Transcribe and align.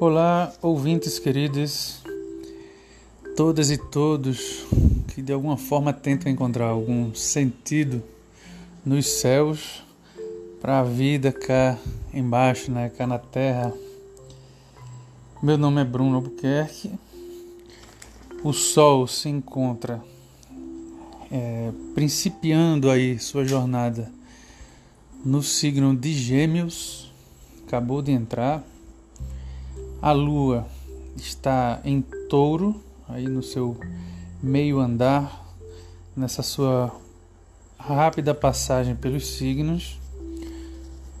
Olá, 0.00 0.52
ouvintes 0.60 1.20
queridos, 1.20 2.02
todas 3.36 3.70
e 3.70 3.78
todos 3.78 4.66
que 5.14 5.22
de 5.22 5.32
alguma 5.32 5.56
forma 5.56 5.92
tentam 5.92 6.30
encontrar 6.32 6.66
algum 6.66 7.14
sentido 7.14 8.02
nos 8.84 9.06
céus 9.06 9.84
para 10.60 10.80
a 10.80 10.82
vida 10.82 11.30
cá 11.30 11.78
embaixo, 12.12 12.72
né, 12.72 12.88
cá 12.88 13.06
na 13.06 13.20
terra. 13.20 13.72
Meu 15.40 15.56
nome 15.56 15.80
é 15.80 15.84
Bruno 15.84 16.16
Albuquerque. 16.16 16.90
O 18.42 18.52
Sol 18.52 19.06
se 19.06 19.28
encontra 19.28 20.02
é, 21.30 21.70
principiando 21.94 22.90
aí 22.90 23.16
sua 23.20 23.44
jornada 23.44 24.10
no 25.24 25.40
signo 25.40 25.96
de 25.96 26.12
Gêmeos, 26.12 27.12
acabou 27.64 28.02
de 28.02 28.10
entrar 28.10 28.73
a 30.04 30.12
lua 30.12 30.66
está 31.16 31.80
em 31.82 32.02
touro, 32.28 32.78
aí 33.08 33.26
no 33.26 33.42
seu 33.42 33.74
meio 34.42 34.78
andar, 34.78 35.56
nessa 36.14 36.42
sua 36.42 36.94
rápida 37.78 38.34
passagem 38.34 38.94
pelos 38.94 39.26
signos. 39.26 39.98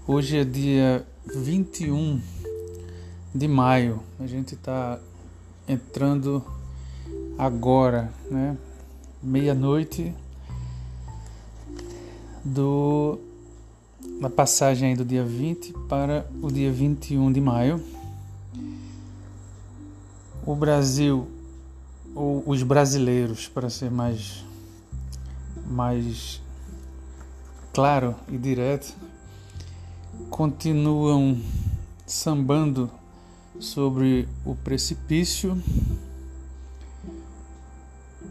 Hoje 0.06 0.36
é 0.36 0.44
dia 0.44 1.02
21 1.34 2.20
de 3.34 3.48
maio, 3.48 4.02
a 4.20 4.26
gente 4.26 4.54
está 4.54 5.00
entrando 5.66 6.44
agora, 7.38 8.12
né? 8.30 8.54
Meia-noite 9.22 10.12
do 12.44 13.18
na 14.20 14.28
passagem 14.28 14.94
do 14.94 15.06
dia 15.06 15.24
20 15.24 15.72
para 15.88 16.30
o 16.42 16.52
dia 16.52 16.70
21 16.70 17.32
de 17.32 17.40
maio 17.40 17.93
o 20.46 20.54
Brasil, 20.54 21.26
ou 22.14 22.42
os 22.46 22.62
brasileiros, 22.62 23.48
para 23.48 23.70
ser 23.70 23.90
mais, 23.90 24.44
mais 25.66 26.40
claro 27.72 28.14
e 28.28 28.36
direto, 28.36 28.94
continuam 30.28 31.40
sambando 32.06 32.90
sobre 33.58 34.28
o 34.44 34.54
precipício. 34.54 35.60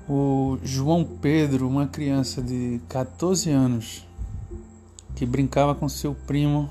O 0.08 0.60
João 0.64 1.04
Pedro, 1.04 1.68
uma 1.68 1.88
criança 1.88 2.42
de 2.42 2.80
14 2.90 3.50
anos, 3.50 4.06
que 5.16 5.26
brincava 5.26 5.74
com 5.74 5.90
seu 5.90 6.14
primo 6.14 6.70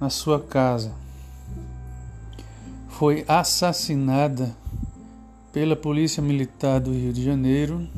na 0.00 0.10
sua 0.10 0.40
casa 0.40 0.92
foi 3.00 3.24
assassinada 3.26 4.54
pela 5.54 5.74
Polícia 5.74 6.22
Militar 6.22 6.78
do 6.78 6.92
Rio 6.92 7.14
de 7.14 7.24
Janeiro 7.24 7.88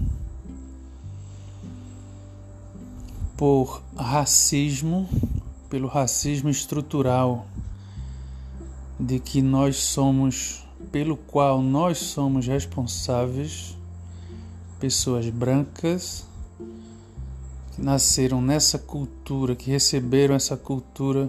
por 3.36 3.83
racismo, 3.97 5.08
pelo 5.69 5.89
racismo 5.89 6.48
estrutural 6.48 7.48
de 8.97 9.19
que 9.19 9.42
nós 9.42 9.75
somos, 9.75 10.64
pelo 10.92 11.17
qual 11.17 11.61
nós 11.61 11.98
somos 11.98 12.47
responsáveis, 12.47 13.77
pessoas 14.78 15.28
brancas 15.28 16.28
que 17.75 17.83
nasceram 17.83 18.41
nessa 18.41 18.78
cultura, 18.78 19.56
que 19.56 19.69
receberam 19.69 20.36
essa 20.36 20.56
cultura 20.56 21.28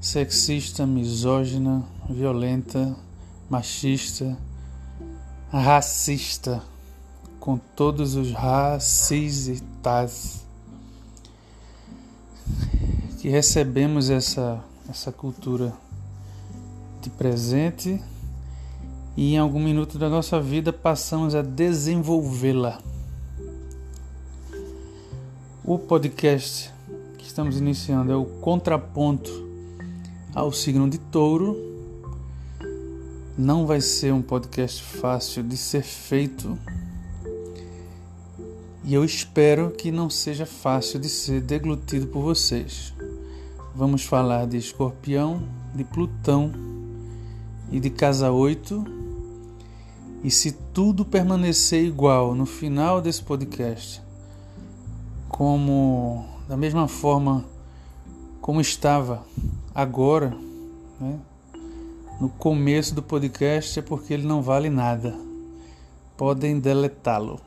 sexista, 0.00 0.86
misógina, 0.86 1.84
violenta, 2.08 2.96
machista, 3.50 4.38
racista, 5.52 6.62
com 7.38 7.58
todos 7.58 8.14
os 8.14 8.32
racistas 8.32 9.60
que 13.18 13.28
recebemos 13.28 14.08
essa, 14.08 14.64
essa 14.88 15.12
cultura 15.12 15.74
de 17.02 17.10
presente 17.10 18.02
e 19.16 19.34
em 19.34 19.38
algum 19.38 19.60
minuto 19.62 19.98
da 19.98 20.08
nossa 20.08 20.40
vida 20.40 20.72
passamos 20.72 21.34
a 21.34 21.42
desenvolvê-la. 21.42 22.78
O 25.62 25.78
podcast 25.78 26.72
que 27.18 27.26
estamos 27.26 27.58
iniciando 27.58 28.10
é 28.10 28.16
o 28.16 28.24
Contraponto 28.24 29.49
ao 30.34 30.52
signo 30.52 30.88
de 30.88 30.98
Touro. 30.98 31.56
Não 33.36 33.66
vai 33.66 33.80
ser 33.80 34.12
um 34.12 34.22
podcast 34.22 34.82
fácil 34.82 35.42
de 35.42 35.56
ser 35.56 35.82
feito. 35.82 36.58
E 38.84 38.94
eu 38.94 39.04
espero 39.04 39.70
que 39.70 39.90
não 39.90 40.08
seja 40.08 40.46
fácil 40.46 40.98
de 40.98 41.08
ser 41.08 41.40
deglutido 41.40 42.06
por 42.06 42.22
vocês. 42.22 42.94
Vamos 43.74 44.04
falar 44.04 44.46
de 44.46 44.56
Escorpião, 44.56 45.48
de 45.74 45.84
Plutão 45.84 46.52
e 47.70 47.80
de 47.80 47.90
Casa 47.90 48.30
8. 48.30 48.84
E 50.22 50.30
se 50.30 50.52
tudo 50.74 51.04
permanecer 51.04 51.84
igual 51.84 52.34
no 52.34 52.44
final 52.44 53.00
desse 53.00 53.22
podcast, 53.22 54.02
como 55.28 56.26
da 56.48 56.56
mesma 56.56 56.86
forma 56.86 57.44
como 58.40 58.60
estava 58.60 59.24
agora, 59.74 60.36
né, 61.00 61.18
no 62.20 62.28
começo 62.28 62.94
do 62.94 63.02
podcast, 63.02 63.78
é 63.78 63.82
porque 63.82 64.12
ele 64.12 64.26
não 64.26 64.42
vale 64.42 64.68
nada. 64.68 65.14
Podem 66.16 66.60
deletá-lo. 66.60 67.40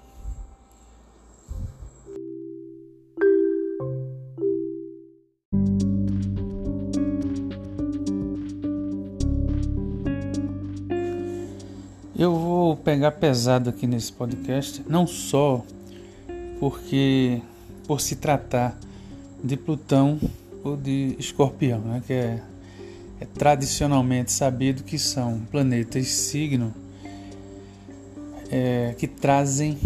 Eu 12.15 12.33
vou 12.35 12.77
pegar 12.77 13.11
pesado 13.11 13.69
aqui 13.69 13.85
nesse 13.85 14.13
podcast, 14.13 14.83
não 14.87 15.05
só 15.05 15.63
porque 16.59 17.41
por 17.85 17.99
se 17.99 18.15
tratar 18.15 18.77
de 19.43 19.57
Plutão 19.57 20.19
ou 20.63 20.77
de 20.77 21.15
Escorpião, 21.19 21.79
né, 21.79 22.01
que 22.05 22.13
é, 22.13 22.41
é 23.19 23.25
tradicionalmente 23.25 24.31
sabido 24.31 24.83
que 24.83 24.97
são 24.97 25.41
planetas 25.51 26.07
signo 26.07 26.73
é, 28.49 28.95
que 28.97 29.07
trazem 29.07 29.77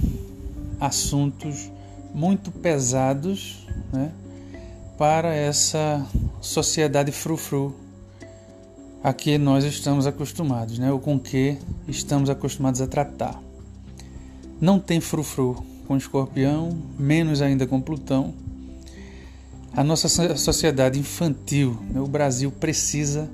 assuntos 0.79 1.71
muito 2.13 2.51
pesados 2.51 3.65
né, 3.91 4.11
para 4.97 5.33
essa 5.33 6.05
sociedade 6.41 7.11
frufru 7.11 7.75
a 9.03 9.13
que 9.13 9.37
nós 9.37 9.63
estamos 9.63 10.05
acostumados, 10.05 10.79
né, 10.79 10.91
ou 10.91 10.99
com 10.99 11.19
que 11.19 11.57
estamos 11.87 12.29
acostumados 12.29 12.81
a 12.81 12.87
tratar. 12.87 13.41
Não 14.59 14.79
tem 14.79 14.99
frufru 14.99 15.63
com 15.87 15.95
escorpião, 15.95 16.77
menos 16.97 17.41
ainda 17.41 17.65
com 17.65 17.79
Plutão 17.79 18.33
a 19.77 19.83
nossa 19.83 20.09
sociedade 20.35 20.99
infantil, 20.99 21.77
né? 21.93 22.01
o 22.01 22.07
Brasil 22.07 22.51
precisa 22.51 23.29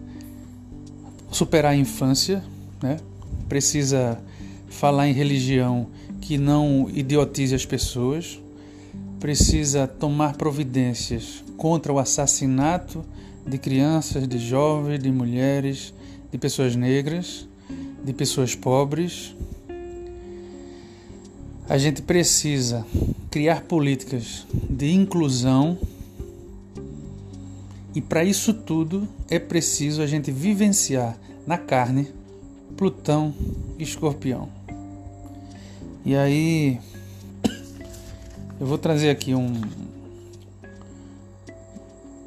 superar 1.32 1.72
a 1.72 1.76
infância, 1.76 2.44
né? 2.82 3.00
precisa 3.48 4.20
falar 4.68 5.08
em 5.08 5.14
religião 5.14 5.88
que 6.20 6.38
não 6.38 6.90
idiotize 6.94 7.56
as 7.56 7.66
pessoas, 7.66 8.42
precisa 9.22 9.88
tomar 9.88 10.36
providências 10.36 11.42
contra 11.56 11.94
o 11.94 11.98
assassinato 11.98 13.06
de 13.48 13.58
crianças, 13.58 14.28
de 14.28 14.38
jovens, 14.38 15.00
de 15.00 15.14
mulheres, 15.14 15.94
de 16.30 16.38
pessoas 16.38 16.76
negras, 16.76 17.48
de 18.04 18.12
pessoas 18.12 18.54
pobres. 18.54 19.34
A 21.70 21.78
gente 21.78 22.02
precisa 22.02 22.86
criar 23.32 23.62
políticas 23.62 24.46
de 24.70 24.92
inclusão 24.92 25.78
e 27.96 28.02
para 28.02 28.24
isso 28.24 28.54
tudo 28.54 29.08
é 29.30 29.38
preciso 29.38 30.02
a 30.02 30.08
gente 30.08 30.32
vivenciar 30.32 31.18
na 31.46 31.58
carne 31.58 32.08
Plutão 32.76 33.34
e 33.78 33.84
Escorpião. 33.84 34.50
E 36.06 36.16
aí 36.16 36.80
eu 38.60 38.66
vou 38.66 38.78
trazer 38.78 39.10
aqui 39.10 39.36
um 39.36 39.62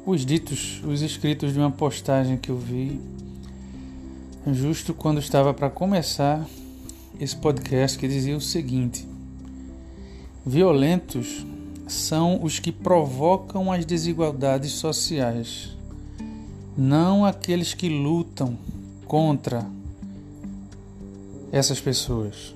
os 0.05 0.25
ditos, 0.25 0.81
os 0.85 1.01
escritos 1.01 1.51
de 1.51 1.59
uma 1.59 1.69
postagem 1.69 2.37
que 2.37 2.49
eu 2.49 2.57
vi 2.57 2.99
justo 4.53 4.93
quando 4.93 5.19
estava 5.19 5.53
para 5.53 5.69
começar 5.69 6.47
esse 7.19 7.35
podcast 7.35 7.99
que 7.99 8.07
dizia 8.07 8.37
o 8.37 8.41
seguinte: 8.41 9.05
Violentos 10.45 11.45
são 11.87 12.43
os 12.43 12.59
que 12.59 12.71
provocam 12.71 13.71
as 13.71 13.85
desigualdades 13.85 14.71
sociais, 14.73 15.69
não 16.77 17.25
aqueles 17.25 17.73
que 17.73 17.89
lutam 17.89 18.57
contra 19.05 19.65
essas 21.51 21.79
pessoas. 21.79 22.53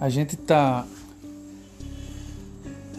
A 0.00 0.08
gente 0.08 0.34
está 0.34 0.86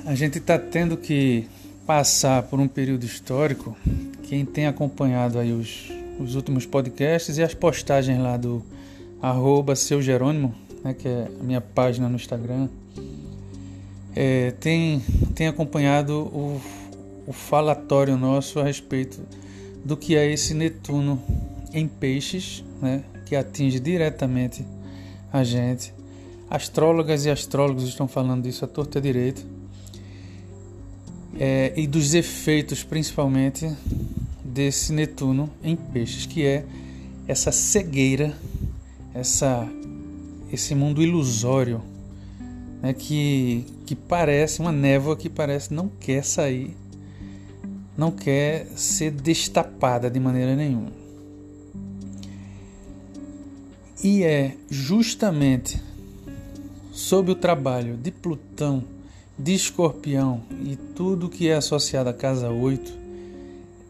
a 0.05 0.15
gente 0.15 0.37
está 0.37 0.59
tendo 0.59 0.97
que 0.97 1.47
passar 1.85 2.43
por 2.43 2.59
um 2.59 2.67
período 2.67 3.05
histórico. 3.05 3.75
Quem 4.23 4.45
tem 4.45 4.67
acompanhado 4.67 5.39
aí 5.39 5.53
os, 5.53 5.89
os 6.19 6.35
últimos 6.35 6.65
podcasts 6.65 7.37
e 7.37 7.43
as 7.43 7.53
postagens 7.53 8.19
lá 8.19 8.35
do 8.35 8.61
arroba 9.21 9.75
seu 9.75 10.01
Jerônimo, 10.01 10.53
né, 10.83 10.93
que 10.93 11.07
é 11.07 11.29
a 11.39 11.43
minha 11.43 11.61
página 11.61 12.09
no 12.09 12.15
Instagram, 12.15 12.67
é, 14.15 14.51
tem, 14.51 15.01
tem 15.35 15.47
acompanhado 15.47 16.13
o, 16.13 16.61
o 17.27 17.33
falatório 17.33 18.17
nosso 18.17 18.59
a 18.59 18.63
respeito 18.63 19.21
do 19.83 19.97
que 19.97 20.15
é 20.15 20.31
esse 20.31 20.53
Netuno 20.53 21.21
em 21.73 21.87
peixes, 21.87 22.63
né, 22.81 23.03
que 23.25 23.35
atinge 23.35 23.79
diretamente 23.79 24.65
a 25.31 25.43
gente. 25.43 25.93
Astrólogas 26.49 27.25
e 27.25 27.29
astrólogos 27.29 27.83
estão 27.83 28.07
falando 28.07 28.43
disso 28.43 28.63
à 28.63 28.67
torta 28.67 29.01
direito. 29.01 29.45
É, 31.39 31.73
e 31.75 31.87
dos 31.87 32.13
efeitos, 32.13 32.83
principalmente, 32.83 33.67
desse 34.43 34.93
Netuno 34.93 35.49
em 35.63 35.75
peixes, 35.75 36.27
que 36.27 36.45
é 36.45 36.63
essa 37.27 37.51
cegueira, 37.51 38.37
essa, 39.15 39.67
esse 40.51 40.75
mundo 40.75 41.01
ilusório, 41.01 41.81
né, 42.81 42.93
que, 42.93 43.65
que 43.85 43.95
parece 43.95 44.59
uma 44.59 44.71
névoa 44.71 45.15
que 45.15 45.29
parece 45.29 45.73
não 45.73 45.87
quer 45.87 46.23
sair, 46.23 46.75
não 47.97 48.11
quer 48.11 48.67
ser 48.75 49.11
destapada 49.11 50.09
de 50.09 50.19
maneira 50.19 50.55
nenhuma. 50.55 50.91
E 54.03 54.23
é 54.23 54.55
justamente 54.69 55.81
sob 56.91 57.31
o 57.31 57.35
trabalho 57.35 57.95
de 57.95 58.11
Plutão, 58.11 58.83
de 59.37 59.53
Escorpião 59.53 60.41
e 60.63 60.75
tudo 60.75 61.29
que 61.29 61.49
é 61.49 61.55
associado 61.55 62.09
à 62.09 62.13
casa 62.13 62.49
8, 62.49 62.93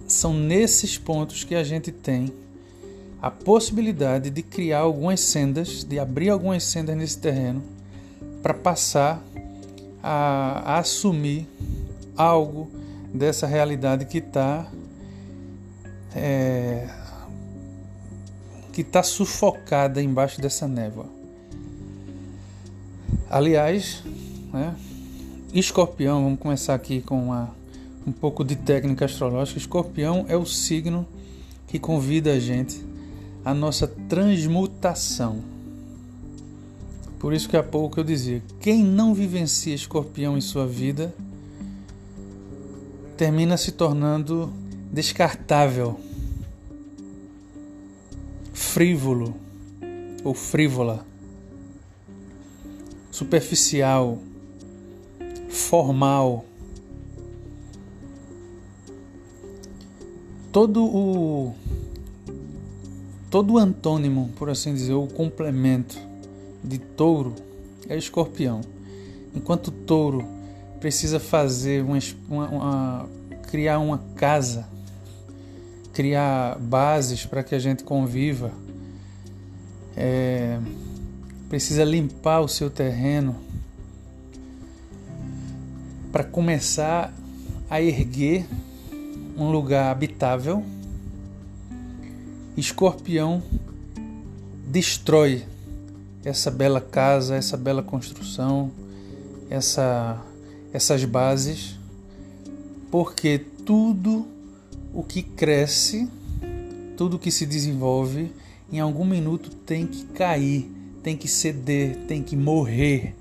são 0.07 0.33
nesses 0.33 0.97
pontos 0.97 1.43
que 1.43 1.55
a 1.55 1.63
gente 1.63 1.91
tem 1.91 2.31
a 3.21 3.31
possibilidade 3.31 4.29
de 4.29 4.43
criar 4.43 4.79
algumas 4.79 5.21
sendas, 5.21 5.83
de 5.83 5.97
abrir 5.97 6.29
algumas 6.29 6.63
sendas 6.63 6.95
nesse 6.95 7.17
terreno 7.17 7.63
para 8.41 8.53
passar 8.53 9.23
a, 10.03 10.79
assumir 10.79 11.47
algo 12.17 12.69
dessa 13.13 13.47
realidade 13.47 14.05
que 14.05 14.17
está 14.17 14.67
é, 16.13 16.89
que 18.73 18.81
está 18.81 19.01
sufocada 19.01 20.01
embaixo 20.01 20.41
dessa 20.41 20.67
névoa. 20.67 21.05
Aliás, 23.29 24.03
né, 24.51 24.75
Escorpião, 25.53 26.23
vamos 26.23 26.39
começar 26.39 26.73
aqui 26.73 27.01
com 27.01 27.25
uma, 27.25 27.49
um 28.05 28.11
pouco 28.11 28.43
de 28.43 28.55
técnica 28.55 29.05
astrológica. 29.05 29.59
Escorpião 29.59 30.25
é 30.27 30.35
o 30.35 30.45
signo 30.45 31.07
que 31.67 31.79
convida 31.79 32.33
a 32.33 32.39
gente 32.39 32.83
à 33.45 33.53
nossa 33.53 33.87
transmutação. 33.87 35.52
Por 37.23 37.33
isso 37.33 37.47
que 37.47 37.55
há 37.55 37.63
pouco 37.63 38.01
eu 38.01 38.03
dizia: 38.03 38.43
quem 38.59 38.83
não 38.83 39.13
vivencia 39.13 39.73
escorpião 39.73 40.37
em 40.37 40.41
sua 40.41 40.67
vida 40.67 41.15
termina 43.15 43.55
se 43.55 43.71
tornando 43.71 44.51
descartável, 44.91 45.97
frívolo 48.53 49.33
ou 50.21 50.33
frívola, 50.33 51.05
superficial, 53.09 54.19
formal. 55.49 56.43
Todo 60.51 60.83
o 60.83 61.53
todo 63.29 63.53
o 63.53 63.57
antônimo, 63.57 64.29
por 64.35 64.49
assim 64.49 64.73
dizer, 64.73 64.91
o 64.91 65.07
complemento 65.07 66.11
de 66.63 66.77
touro 66.77 67.35
é 67.89 67.97
escorpião. 67.97 68.61
Enquanto 69.35 69.71
touro 69.71 70.25
precisa 70.79 71.19
fazer 71.19 71.83
uma, 71.83 71.97
uma, 72.29 72.47
uma 72.49 73.09
criar 73.49 73.79
uma 73.79 73.99
casa, 74.15 74.67
criar 75.93 76.57
bases 76.59 77.25
para 77.25 77.43
que 77.43 77.53
a 77.53 77.59
gente 77.59 77.83
conviva, 77.83 78.51
é, 79.95 80.59
precisa 81.49 81.83
limpar 81.83 82.41
o 82.41 82.47
seu 82.47 82.69
terreno 82.69 83.35
para 86.11 86.23
começar 86.23 87.13
a 87.69 87.81
erguer 87.81 88.45
um 89.37 89.51
lugar 89.51 89.91
habitável 89.91 90.63
Escorpião 92.55 93.41
destrói 94.67 95.43
essa 96.23 96.49
bela 96.49 96.79
casa, 96.79 97.35
essa 97.35 97.57
bela 97.57 97.83
construção, 97.83 98.71
essa, 99.49 100.21
essas 100.71 101.03
bases, 101.05 101.77
porque 102.89 103.39
tudo 103.65 104.25
o 104.93 105.03
que 105.03 105.21
cresce, 105.21 106.09
tudo 106.95 107.19
que 107.19 107.31
se 107.31 107.45
desenvolve, 107.45 108.31
em 108.71 108.79
algum 108.79 109.05
minuto 109.05 109.49
tem 109.49 109.85
que 109.85 110.05
cair, 110.05 110.71
tem 111.01 111.17
que 111.17 111.27
ceder, 111.27 111.97
tem 112.07 112.23
que 112.23 112.35
morrer. 112.35 113.15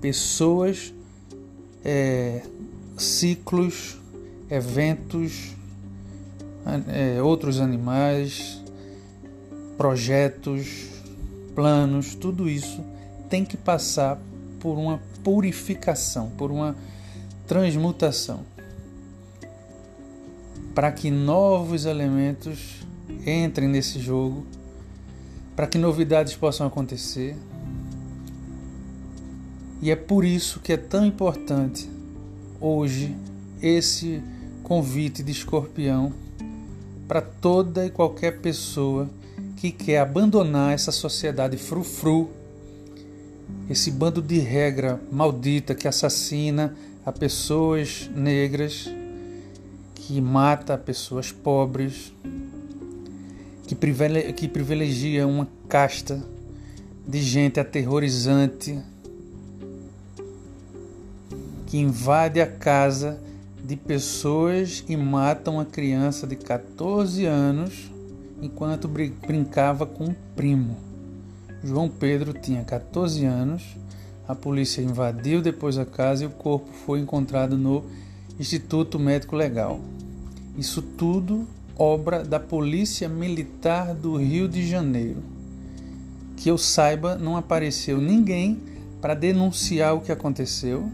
Pessoas, 0.00 0.94
é, 1.84 2.42
ciclos, 2.96 3.98
eventos, 4.50 5.54
é, 6.88 7.20
outros 7.22 7.60
animais, 7.60 8.62
projetos, 9.76 10.95
planos, 11.56 12.14
tudo 12.14 12.48
isso 12.48 12.84
tem 13.30 13.44
que 13.44 13.56
passar 13.56 14.18
por 14.60 14.76
uma 14.76 15.00
purificação, 15.24 16.30
por 16.36 16.52
uma 16.52 16.76
transmutação, 17.46 18.44
para 20.74 20.92
que 20.92 21.10
novos 21.10 21.86
elementos 21.86 22.84
entrem 23.26 23.68
nesse 23.68 23.98
jogo, 23.98 24.46
para 25.56 25.66
que 25.66 25.78
novidades 25.78 26.36
possam 26.36 26.66
acontecer. 26.66 27.34
E 29.80 29.90
é 29.90 29.96
por 29.96 30.24
isso 30.24 30.60
que 30.60 30.72
é 30.74 30.76
tão 30.76 31.06
importante 31.06 31.88
hoje 32.60 33.16
esse 33.62 34.22
convite 34.62 35.22
de 35.22 35.32
escorpião 35.32 36.12
para 37.08 37.22
toda 37.22 37.86
e 37.86 37.90
qualquer 37.90 38.40
pessoa 38.40 39.08
que 39.56 39.72
quer 39.72 39.98
abandonar 39.98 40.74
essa 40.74 40.92
sociedade 40.92 41.56
frufru, 41.56 42.30
esse 43.70 43.90
bando 43.90 44.20
de 44.20 44.38
regra 44.38 45.00
maldita 45.10 45.74
que 45.74 45.88
assassina 45.88 46.76
a 47.04 47.10
pessoas 47.10 48.08
negras, 48.14 48.88
que 49.94 50.20
mata 50.20 50.76
pessoas 50.76 51.32
pobres, 51.32 52.12
que 53.66 53.74
privilegia 54.46 55.26
uma 55.26 55.48
casta 55.68 56.22
de 57.08 57.20
gente 57.20 57.58
aterrorizante, 57.58 58.78
que 61.66 61.78
invade 61.78 62.40
a 62.40 62.46
casa 62.46 63.18
de 63.64 63.74
pessoas 63.74 64.84
e 64.86 64.96
matam 64.96 65.54
uma 65.54 65.64
criança 65.64 66.26
de 66.26 66.36
14 66.36 67.24
anos 67.24 67.95
enquanto 68.40 68.88
brincava 68.88 69.86
com 69.86 70.04
um 70.04 70.14
primo. 70.34 70.76
João 71.62 71.88
Pedro 71.88 72.32
tinha 72.32 72.62
14 72.64 73.24
anos. 73.24 73.62
A 74.28 74.34
polícia 74.34 74.82
invadiu 74.82 75.40
depois 75.40 75.78
a 75.78 75.84
casa 75.84 76.24
e 76.24 76.26
o 76.26 76.30
corpo 76.30 76.68
foi 76.84 77.00
encontrado 77.00 77.56
no 77.56 77.84
Instituto 78.38 78.98
Médico 78.98 79.36
Legal. 79.36 79.80
Isso 80.56 80.82
tudo 80.82 81.46
obra 81.78 82.24
da 82.24 82.40
Polícia 82.40 83.08
Militar 83.08 83.94
do 83.94 84.16
Rio 84.16 84.48
de 84.48 84.66
Janeiro. 84.66 85.22
Que 86.36 86.50
eu 86.50 86.58
saiba, 86.58 87.16
não 87.16 87.36
apareceu 87.36 87.98
ninguém 87.98 88.60
para 89.00 89.14
denunciar 89.14 89.94
o 89.94 90.00
que 90.00 90.10
aconteceu. 90.10 90.90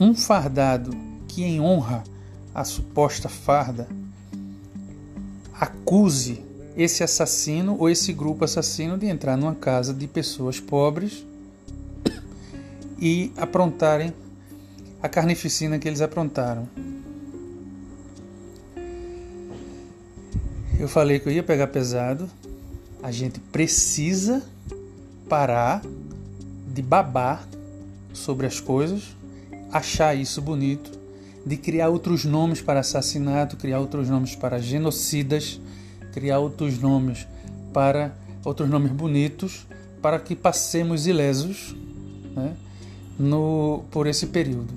Um 0.00 0.14
fardado 0.14 0.90
que, 1.26 1.44
em 1.44 1.60
honra 1.60 2.02
à 2.54 2.64
suposta 2.64 3.28
farda, 3.28 3.86
acuse 5.58 6.42
esse 6.76 7.02
assassino 7.02 7.76
ou 7.78 7.90
esse 7.90 8.12
grupo 8.12 8.44
assassino 8.44 8.96
de 8.96 9.06
entrar 9.06 9.36
numa 9.36 9.54
casa 9.54 9.92
de 9.92 10.06
pessoas 10.06 10.60
pobres 10.60 11.24
e 12.98 13.32
aprontarem 13.36 14.12
a 15.02 15.08
carnificina 15.08 15.78
que 15.78 15.88
eles 15.88 16.00
aprontaram. 16.00 16.68
Eu 20.78 20.88
falei 20.88 21.18
que 21.18 21.28
eu 21.28 21.32
ia 21.32 21.42
pegar 21.42 21.66
pesado, 21.68 22.30
A 23.00 23.12
gente 23.12 23.38
precisa 23.38 24.42
parar 25.28 25.82
de 26.74 26.82
babar 26.82 27.46
sobre 28.12 28.44
as 28.44 28.58
coisas, 28.58 29.16
achar 29.70 30.16
isso 30.16 30.42
bonito, 30.42 30.97
de 31.44 31.56
criar 31.56 31.88
outros 31.88 32.24
nomes 32.24 32.60
para 32.60 32.80
assassinato, 32.80 33.56
criar 33.56 33.80
outros 33.80 34.08
nomes 34.08 34.34
para 34.34 34.58
genocidas, 34.58 35.60
criar 36.12 36.38
outros 36.38 36.78
nomes 36.78 37.26
para 37.72 38.14
outros 38.44 38.68
nomes 38.68 38.92
bonitos, 38.92 39.66
para 40.00 40.18
que 40.18 40.34
passemos 40.34 41.06
ilesos 41.06 41.74
né, 42.34 42.54
no, 43.18 43.82
por 43.90 44.06
esse 44.06 44.26
período. 44.26 44.72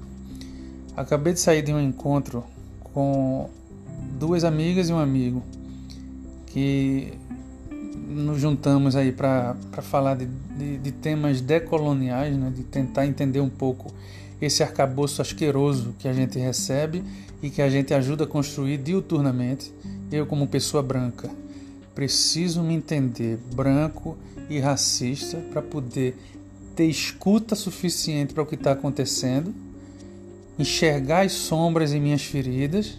Acabei 0.96 1.34
de 1.34 1.40
sair 1.40 1.62
de 1.62 1.74
um 1.74 1.80
encontro 1.80 2.44
com 2.94 3.50
duas 4.20 4.44
amigas 4.44 4.90
e 4.90 4.94
um 4.94 5.00
amigo 5.00 5.42
que 6.48 7.14
nos 8.08 8.42
juntamos 8.42 8.96
aí 8.96 9.12
para 9.12 9.56
falar 9.82 10.16
de, 10.16 10.26
de, 10.26 10.78
de, 10.78 10.92
temas 10.92 11.40
decoloniais, 11.40 12.36
né, 12.36 12.52
de 12.54 12.64
tentar 12.64 13.08
entender 13.08 13.40
um 13.40 13.50
pouco 13.50 13.92
esse 14.42 14.64
arcabouço 14.64 15.22
asqueroso 15.22 15.94
que 16.00 16.08
a 16.08 16.14
gente 16.14 16.40
recebe 16.40 17.04
e 17.42 17.50
que 17.50 17.62
a 17.62 17.70
gente 17.70 17.94
ajuda 17.94 18.24
a 18.24 18.28
construir 18.28 18.78
diuturnamente. 18.78 19.72
Eu, 20.12 20.26
como 20.26 20.48
pessoa 20.48 20.82
branca, 20.82 21.30
preciso 21.94 22.64
me 22.64 22.74
entender 22.74 23.38
branco 23.54 24.18
e 24.50 24.60
racista 24.60 25.38
para 25.52 25.62
poder 25.62 26.16
ter 26.76 26.86
escuta 26.86 27.56
suficiente 27.56 28.34
para 28.34 28.44
o 28.44 28.46
que 28.46 28.56
está 28.56 28.72
acontecendo, 28.72 29.54
enxergar 30.58 31.26
as 31.26 31.34
sombras 31.34 31.94
em 31.94 32.00
minhas 32.00 32.24
feridas 32.24 32.98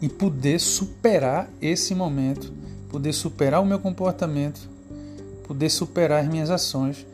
e 0.00 0.08
poder 0.08 0.58
superar 0.58 1.50
esse 1.60 1.94
momento, 1.94 2.52
poder 2.88 3.12
superar 3.12 3.60
o 3.60 3.66
meu 3.66 3.78
comportamento, 3.78 4.68
poder 5.46 5.68
superar 5.68 6.24
as 6.24 6.30
minhas 6.30 6.50
ações, 6.50 7.06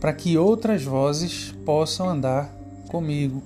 para 0.00 0.12
que 0.12 0.36
outras 0.36 0.82
vozes 0.82 1.54
possam 1.64 2.08
andar 2.08 2.52
comigo 2.88 3.42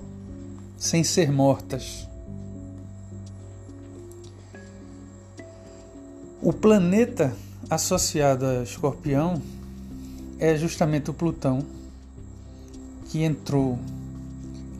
sem 0.77 1.03
ser 1.03 1.31
mortas. 1.31 2.07
O 6.41 6.51
planeta 6.51 7.35
associado 7.69 8.45
a 8.45 8.63
Escorpião 8.63 9.41
é 10.39 10.55
justamente 10.57 11.09
o 11.09 11.13
Plutão, 11.13 11.63
que 13.09 13.23
entrou 13.23 13.77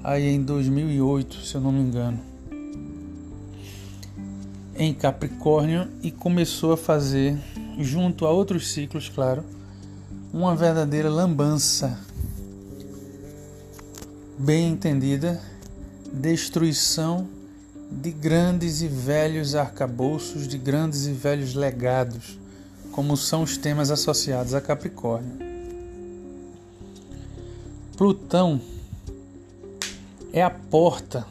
aí 0.04 0.28
em 0.28 0.42
2008, 0.42 1.38
se 1.38 1.56
eu 1.56 1.62
não 1.62 1.72
me 1.72 1.82
engano 1.82 2.32
em 4.82 4.96
Capricórnio 4.96 5.88
e 6.02 6.10
começou 6.10 6.74
a 6.74 6.78
fazer, 6.78 7.38
junto 7.78 8.26
a 8.26 8.32
outros 8.32 8.72
ciclos, 8.72 9.10
claro, 9.10 9.44
uma 10.34 10.56
verdadeira 10.56 11.10
lambança 11.10 12.00
bem 14.38 14.70
entendida, 14.70 15.42
destruição 16.12 17.28
de 17.92 18.12
grandes 18.12 18.82
e 18.82 18.88
velhos 18.88 19.56
arcabouços, 19.56 20.48
de 20.48 20.58
grandes 20.58 21.06
e 21.06 21.12
velhos 21.12 21.54
legados, 21.54 22.40
como 22.92 23.18
são 23.18 23.44
os 23.44 23.58
temas 23.58 23.92
associados 23.92 24.54
a 24.54 24.62
Capricórnio. 24.62 25.38
Plutão 27.98 28.62
é 30.32 30.42
a 30.42 30.50
porta 30.50 31.28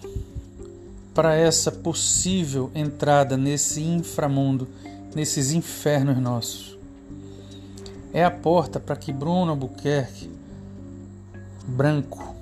para 1.15 1.35
essa 1.35 1.73
possível 1.73 2.71
entrada 2.75 3.37
nesse 3.37 3.83
inframundo, 3.83 4.69
nesses 5.15 5.53
infernos 5.53 6.19
nossos. 6.19 6.80
É 8.13 8.25
a 8.25 8.31
porta 8.31 8.81
para 8.81 8.97
que 8.97 9.13
Bruno 9.13 9.53
Albuquerque, 9.53 10.31
branco, 11.67 12.35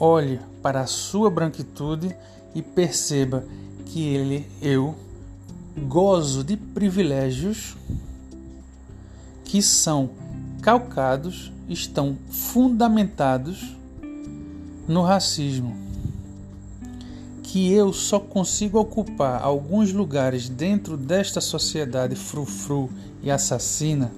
olhe 0.00 0.40
para 0.62 0.80
a 0.80 0.86
sua 0.86 1.30
branquitude 1.30 2.16
e 2.54 2.62
perceba 2.62 3.44
que 3.86 4.02
ele, 4.02 4.46
eu, 4.60 4.94
gozo 5.86 6.42
de 6.42 6.56
privilégios 6.56 7.76
que 9.44 9.60
são 9.60 10.10
calcados, 10.62 11.52
estão 11.68 12.16
fundamentados 12.30 13.76
no 14.88 15.02
racismo 15.02 15.82
que 17.52 17.70
eu 17.70 17.92
só 17.92 18.18
consigo 18.18 18.78
ocupar 18.78 19.42
alguns 19.42 19.92
lugares 19.92 20.48
dentro 20.48 20.96
desta 20.96 21.38
sociedade 21.38 22.16
frufru 22.16 22.88
e 23.22 23.30
assassina 23.30 24.10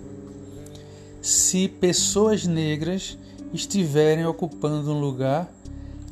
se 1.24 1.68
pessoas 1.68 2.46
negras 2.46 3.16
estiverem 3.50 4.26
ocupando 4.26 4.92
um 4.92 5.00
lugar 5.00 5.50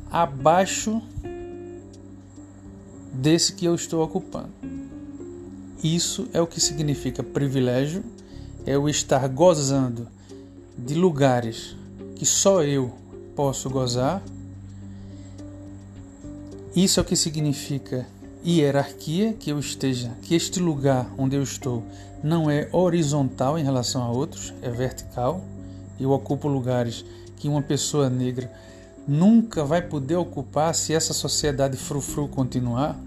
abaixo 0.09 0.99
desse 3.13 3.53
que 3.53 3.63
eu 3.63 3.75
estou 3.75 4.03
ocupando. 4.03 4.49
Isso 5.83 6.27
é 6.33 6.41
o 6.41 6.47
que 6.47 6.59
significa 6.59 7.21
privilégio, 7.21 8.03
é 8.65 8.75
o 8.75 8.89
estar 8.89 9.27
gozando 9.27 10.07
de 10.75 10.95
lugares 10.95 11.75
que 12.15 12.25
só 12.25 12.63
eu 12.63 12.91
posso 13.35 13.69
gozar 13.69 14.23
isso 16.75 16.99
é 16.99 17.03
o 17.03 17.05
que 17.05 17.15
significa 17.15 18.07
hierarquia, 18.45 19.33
que 19.33 19.49
eu 19.49 19.59
esteja, 19.59 20.11
que 20.21 20.35
este 20.35 20.59
lugar 20.59 21.09
onde 21.17 21.35
eu 21.35 21.43
estou 21.43 21.83
não 22.23 22.49
é 22.49 22.67
horizontal 22.71 23.57
em 23.57 23.63
relação 23.63 24.01
a 24.01 24.09
outros, 24.09 24.53
é 24.61 24.69
vertical. 24.69 25.43
Eu 25.99 26.11
ocupo 26.11 26.47
lugares 26.47 27.05
que 27.37 27.47
uma 27.47 27.61
pessoa 27.61 28.09
negra 28.09 28.51
nunca 29.07 29.65
vai 29.65 29.81
poder 29.81 30.15
ocupar 30.15 30.73
se 30.73 30.93
essa 30.93 31.13
sociedade 31.13 31.77
frufru 31.77 32.27
continuar. 32.27 32.97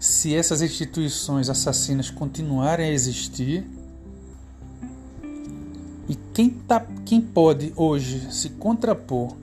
Se 0.00 0.34
essas 0.34 0.62
instituições 0.62 1.48
assassinas 1.48 2.10
continuarem 2.10 2.86
a 2.86 2.92
existir. 2.92 3.66
E 6.08 6.16
quem, 6.34 6.50
tá, 6.50 6.84
quem 7.06 7.20
pode 7.20 7.72
hoje 7.76 8.32
se 8.32 8.50
contrapor 8.50 9.36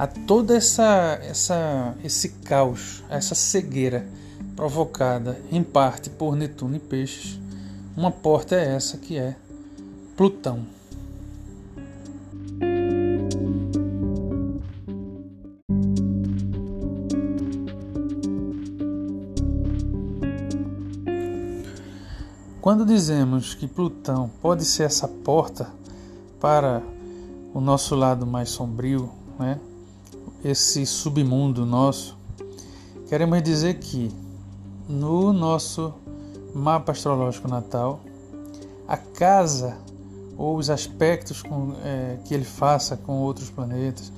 a 0.00 0.06
toda 0.06 0.56
essa, 0.56 1.20
essa 1.22 1.94
esse 2.02 2.30
caos, 2.30 3.04
essa 3.10 3.34
cegueira 3.34 4.08
provocada 4.56 5.38
em 5.52 5.62
parte 5.62 6.08
por 6.08 6.34
Netuno 6.34 6.76
e 6.76 6.78
Peixes, 6.78 7.38
uma 7.94 8.10
porta 8.10 8.56
é 8.56 8.74
essa 8.74 8.96
que 8.96 9.18
é 9.18 9.36
Plutão. 10.16 10.64
Quando 22.62 22.86
dizemos 22.86 23.52
que 23.52 23.68
Plutão 23.68 24.30
pode 24.40 24.64
ser 24.64 24.84
essa 24.84 25.06
porta 25.06 25.70
para 26.40 26.82
o 27.52 27.60
nosso 27.60 27.94
lado 27.94 28.26
mais 28.26 28.48
sombrio, 28.48 29.10
né? 29.38 29.60
Esse 30.44 30.86
submundo 30.86 31.66
nosso, 31.66 32.16
queremos 33.08 33.42
dizer 33.42 33.78
que 33.78 34.10
no 34.88 35.32
nosso 35.32 35.92
mapa 36.54 36.92
astrológico 36.92 37.48
natal, 37.48 38.00
a 38.88 38.96
casa 38.96 39.76
ou 40.36 40.56
os 40.56 40.70
aspectos 40.70 41.42
com, 41.42 41.74
é, 41.84 42.18
que 42.24 42.34
ele 42.34 42.44
faça 42.44 42.96
com 42.96 43.20
outros 43.20 43.50
planetas, 43.50 44.10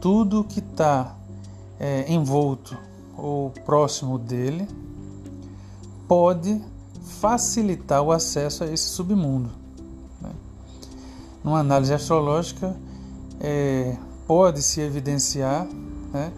tudo 0.00 0.44
que 0.44 0.60
está 0.60 1.16
é, 1.80 2.12
envolto 2.12 2.76
ou 3.16 3.50
próximo 3.64 4.18
dele, 4.18 4.68
pode 6.06 6.60
facilitar 7.20 8.02
o 8.02 8.12
acesso 8.12 8.64
a 8.64 8.66
esse 8.66 8.90
submundo. 8.90 9.50
Né? 10.20 10.30
Numa 11.42 11.60
análise 11.60 11.92
astrológica, 11.92 12.76
é, 13.40 13.96
pode 14.32 14.62
se 14.62 14.80
evidenciar 14.80 15.66
né, 16.10 16.32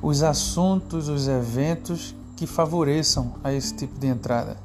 os 0.00 0.22
assuntos, 0.22 1.08
os 1.08 1.26
eventos 1.26 2.14
que 2.36 2.46
favoreçam 2.46 3.34
a 3.42 3.52
esse 3.52 3.74
tipo 3.74 3.98
de 3.98 4.06
entrada. 4.06 4.56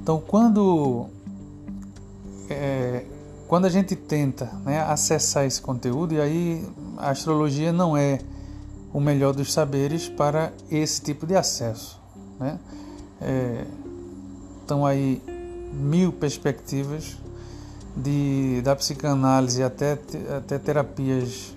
Então, 0.00 0.20
quando 0.20 1.06
é, 2.50 3.04
quando 3.46 3.66
a 3.66 3.68
gente 3.68 3.94
tenta 3.94 4.46
né, 4.64 4.80
acessar 4.80 5.44
esse 5.44 5.62
conteúdo, 5.62 6.12
e 6.12 6.20
aí 6.20 6.68
a 6.96 7.10
astrologia 7.10 7.72
não 7.72 7.96
é 7.96 8.18
o 8.92 8.98
melhor 8.98 9.32
dos 9.32 9.52
saberes 9.52 10.08
para 10.08 10.52
esse 10.68 11.00
tipo 11.02 11.24
de 11.24 11.36
acesso. 11.36 12.00
Né? 12.40 12.58
É, 13.20 13.64
estão 14.60 14.84
aí 14.84 15.22
mil 15.72 16.12
perspectivas 16.12 17.16
de, 17.96 18.60
da 18.62 18.74
psicanálise 18.74 19.62
até, 19.62 19.98
até 20.36 20.58
terapias 20.58 21.54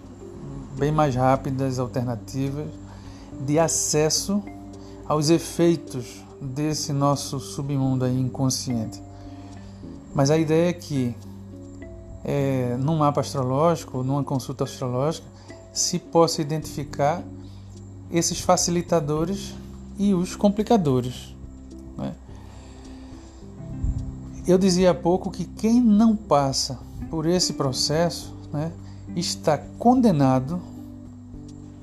bem 0.77 0.91
mais 0.91 1.15
rápidas, 1.15 1.79
alternativas, 1.79 2.67
de 3.39 3.57
acesso 3.57 4.43
aos 5.07 5.29
efeitos 5.29 6.23
desse 6.41 6.91
nosso 6.91 7.39
submundo 7.39 8.05
aí 8.05 8.19
inconsciente. 8.19 9.01
Mas 10.13 10.29
a 10.29 10.37
ideia 10.37 10.69
é 10.69 10.73
que 10.73 11.15
é, 12.23 12.75
num 12.79 12.97
mapa 12.97 13.21
astrológico, 13.21 14.03
numa 14.03 14.23
consulta 14.23 14.63
astrológica, 14.63 15.27
se 15.71 15.99
possa 15.99 16.41
identificar 16.41 17.21
esses 18.11 18.39
facilitadores 18.39 19.53
e 19.97 20.13
os 20.13 20.35
complicadores. 20.35 21.34
Eu 24.47 24.59
dizia 24.59 24.91
há 24.91 24.93
pouco 24.93 25.31
que 25.31 25.43
quem 25.43 25.81
não 25.81 26.15
passa 26.15 26.77
por 27.09 27.25
esse 27.25 27.53
processo 27.53 28.31
né, 28.53 28.71
está 29.15 29.57
condenado, 29.57 30.61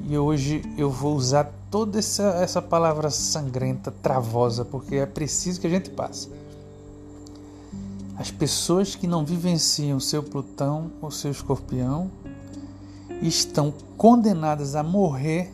e 0.08 0.16
hoje 0.16 0.62
eu 0.78 0.88
vou 0.88 1.16
usar 1.16 1.52
toda 1.68 1.98
essa, 1.98 2.22
essa 2.40 2.62
palavra 2.62 3.10
sangrenta, 3.10 3.90
travosa, 3.90 4.64
porque 4.64 4.96
é 4.96 5.06
preciso 5.06 5.60
que 5.60 5.66
a 5.66 5.70
gente 5.70 5.90
passe. 5.90 6.28
As 8.16 8.30
pessoas 8.30 8.94
que 8.94 9.08
não 9.08 9.24
vivenciam 9.24 9.98
seu 9.98 10.22
Plutão 10.22 10.92
ou 11.00 11.10
seu 11.10 11.32
Escorpião 11.32 12.10
estão 13.20 13.74
condenadas 13.96 14.76
a 14.76 14.84
morrer 14.84 15.52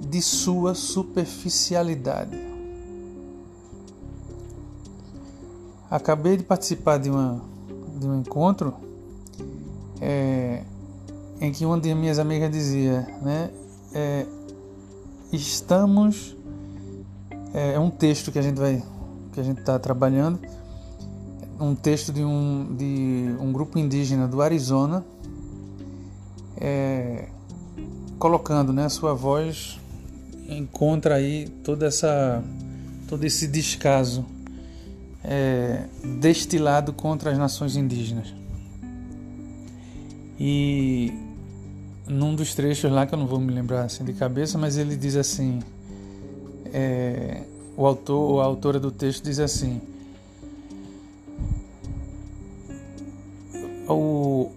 de 0.00 0.22
sua 0.22 0.76
superficialidade. 0.76 2.45
Acabei 5.90 6.36
de 6.36 6.42
participar 6.42 6.98
de, 6.98 7.10
uma, 7.10 7.40
de 7.98 8.06
um 8.06 8.20
encontro 8.20 8.74
é, 10.00 10.62
em 11.40 11.52
que 11.52 11.64
uma 11.64 11.78
de 11.78 11.94
minhas 11.94 12.18
amigas 12.18 12.50
dizia, 12.50 13.02
né, 13.22 13.50
é, 13.92 14.26
estamos 15.32 16.36
é, 17.54 17.74
é 17.74 17.78
um 17.78 17.90
texto 17.90 18.30
que 18.30 18.38
a 18.38 18.42
gente 18.42 18.58
vai 18.58 18.82
que 19.32 19.40
a 19.40 19.42
gente 19.42 19.60
está 19.60 19.78
trabalhando 19.78 20.38
um 21.58 21.74
texto 21.74 22.12
de 22.12 22.22
um 22.24 22.74
de 22.76 23.34
um 23.40 23.52
grupo 23.52 23.78
indígena 23.78 24.28
do 24.28 24.42
Arizona 24.42 25.04
é, 26.58 27.28
colocando 28.18 28.72
né 28.72 28.84
a 28.84 28.88
sua 28.88 29.14
voz 29.14 29.80
encontra 30.48 31.16
aí 31.16 31.48
toda 31.64 31.86
essa 31.86 32.42
todo 33.08 33.24
esse 33.24 33.46
descaso 33.48 34.24
é, 35.26 35.82
destilado 36.20 36.92
contra 36.92 37.32
as 37.32 37.38
nações 37.38 37.76
indígenas. 37.76 38.32
E 40.38 41.12
num 42.06 42.34
dos 42.34 42.54
trechos 42.54 42.90
lá 42.90 43.04
que 43.06 43.14
eu 43.14 43.18
não 43.18 43.26
vou 43.26 43.40
me 43.40 43.52
lembrar 43.52 43.82
assim 43.82 44.04
de 44.04 44.12
cabeça, 44.12 44.56
mas 44.56 44.76
ele 44.76 44.96
diz 44.96 45.16
assim, 45.16 45.60
é, 46.72 47.42
o 47.76 47.84
autor 47.84 48.32
ou 48.32 48.40
a 48.40 48.44
autora 48.44 48.78
do 48.78 48.92
texto 48.92 49.24
diz 49.24 49.40
assim, 49.40 49.80
o, 53.88 54.50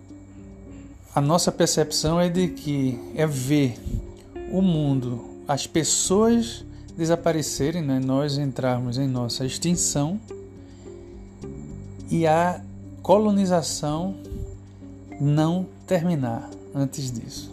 a 1.15 1.19
nossa 1.19 1.51
percepção 1.51 2.19
é 2.19 2.29
de 2.29 2.49
que 2.49 2.99
é 3.15 3.25
ver 3.25 3.75
o 4.51 4.61
mundo, 4.61 5.25
as 5.47 5.65
pessoas 5.65 6.63
desaparecerem, 6.95 7.81
né, 7.81 7.99
nós 7.99 8.37
entrarmos 8.37 8.97
em 8.97 9.07
nossa 9.07 9.45
extinção 9.45 10.19
e 12.09 12.25
a 12.25 12.61
colonização 13.01 14.15
não 15.19 15.65
terminar 15.85 16.49
antes 16.73 17.11
disso. 17.11 17.51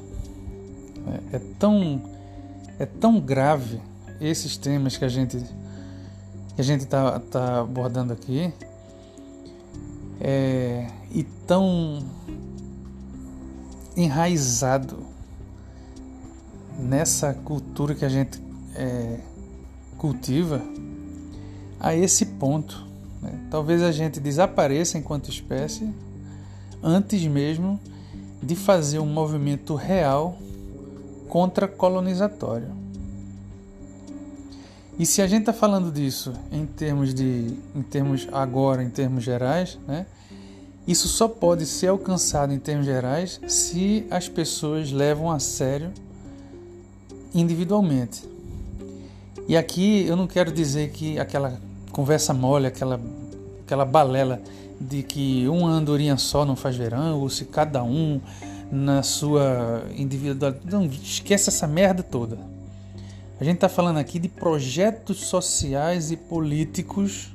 É, 1.33 1.37
é, 1.37 1.41
tão 1.59 2.03
é 2.79 2.87
tão 2.87 3.21
grave 3.21 3.81
esses 4.21 4.57
temas 4.57 4.97
que 4.97 5.05
a 5.05 5.09
gente 5.09 5.39
que 6.55 6.61
a 6.61 6.65
gente 6.65 6.83
está 6.83 7.21
tá 7.21 7.61
abordando 7.61 8.13
aqui 8.13 8.53
é, 10.21 10.89
e 11.11 11.23
tão 11.23 12.03
enraizado 13.97 14.99
nessa 16.79 17.33
cultura 17.33 17.95
que 17.95 18.05
a 18.05 18.09
gente 18.09 18.41
é, 18.75 19.21
cultiva 19.97 20.63
a 21.81 21.95
esse 21.95 22.27
ponto. 22.27 22.86
Né? 23.27 23.39
Talvez 23.51 23.83
a 23.83 23.93
gente 23.93 24.21
desapareça 24.21 24.97
enquanto 24.97 25.29
espécie 25.29 25.93
antes 26.83 27.27
mesmo 27.27 27.81
de 28.43 28.55
fazer 28.55 28.99
um 29.01 29.07
movimento 29.07 29.75
real 29.75 30.39
contra 31.29 31.67
colonizatório. 31.67 32.69
E 34.99 35.05
se 35.05 35.21
a 35.21 35.27
gente 35.27 35.41
está 35.41 35.53
falando 35.53 35.91
disso 35.91 36.33
em 36.51 36.65
termos 36.65 37.13
de, 37.13 37.55
em 37.75 37.83
termos 37.83 38.27
agora, 38.33 38.83
em 38.83 38.89
termos 38.89 39.25
gerais, 39.25 39.79
né? 39.87 40.07
Isso 40.87 41.09
só 41.09 41.27
pode 41.27 41.67
ser 41.67 41.89
alcançado 41.89 42.53
em 42.53 42.61
termos 42.61 42.87
gerais 42.87 43.41
se 43.49 44.07
as 44.09 44.29
pessoas 44.29 44.93
levam 44.93 45.31
a 45.31 45.41
sério 45.41 45.91
individualmente. 47.35 48.23
E 49.49 49.57
aqui 49.57 50.07
eu 50.07 50.17
não 50.17 50.29
quero 50.29 50.53
dizer 50.53 50.91
que 50.91 51.19
aquela 51.19 51.61
conversa 51.97 52.35
mole, 52.35 52.67
aquela, 52.67 53.01
aquela 53.65 53.87
balela 53.87 54.43
de 54.79 55.03
que 55.03 55.49
uma 55.49 55.71
andorinha 55.71 56.19
só 56.19 56.45
não 56.45 56.55
faz 56.55 56.77
verão, 56.77 57.19
ou 57.19 57.31
se 57.31 57.47
cada 57.47 57.83
um 57.83 58.21
na 58.71 59.03
sua 59.03 59.83
individualidade. 59.97 60.71
Não, 60.71 60.85
esquece 60.85 61.49
essa 61.49 61.67
merda 61.67 62.03
toda. 62.03 62.39
A 63.41 63.45
gente 63.45 63.55
está 63.55 63.69
falando 63.71 63.97
aqui 63.97 64.19
de 64.19 64.29
projetos 64.29 65.25
sociais 65.25 66.11
e 66.11 66.19
políticos 66.19 67.33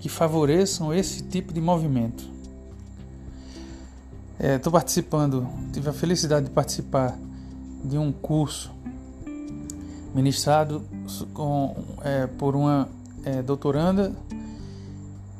que 0.00 0.08
favoreçam 0.08 0.94
esse 0.94 1.22
tipo 1.22 1.52
de 1.52 1.60
movimento. 1.60 2.24
Estou 4.40 4.70
é, 4.70 4.72
participando, 4.72 5.46
tive 5.70 5.90
a 5.90 5.92
felicidade 5.92 6.46
de 6.46 6.52
participar 6.52 7.18
de 7.84 7.98
um 7.98 8.10
curso 8.10 8.70
ministrado 10.14 10.82
com, 11.34 11.76
é, 12.02 12.26
por 12.26 12.56
uma 12.56 12.88
é, 13.24 13.42
doutoranda 13.42 14.12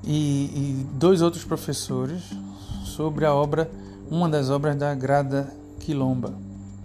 e, 0.05 0.45
e 0.45 0.87
dois 0.95 1.23
outros 1.23 1.45
professores 1.45 2.23
sobre 2.85 3.25
a 3.25 3.35
obra, 3.35 3.71
uma 4.11 4.29
das 4.29 4.51
obras 4.51 4.77
da 4.77 4.95
Grada 4.95 5.53
Quilomba, 5.81 6.31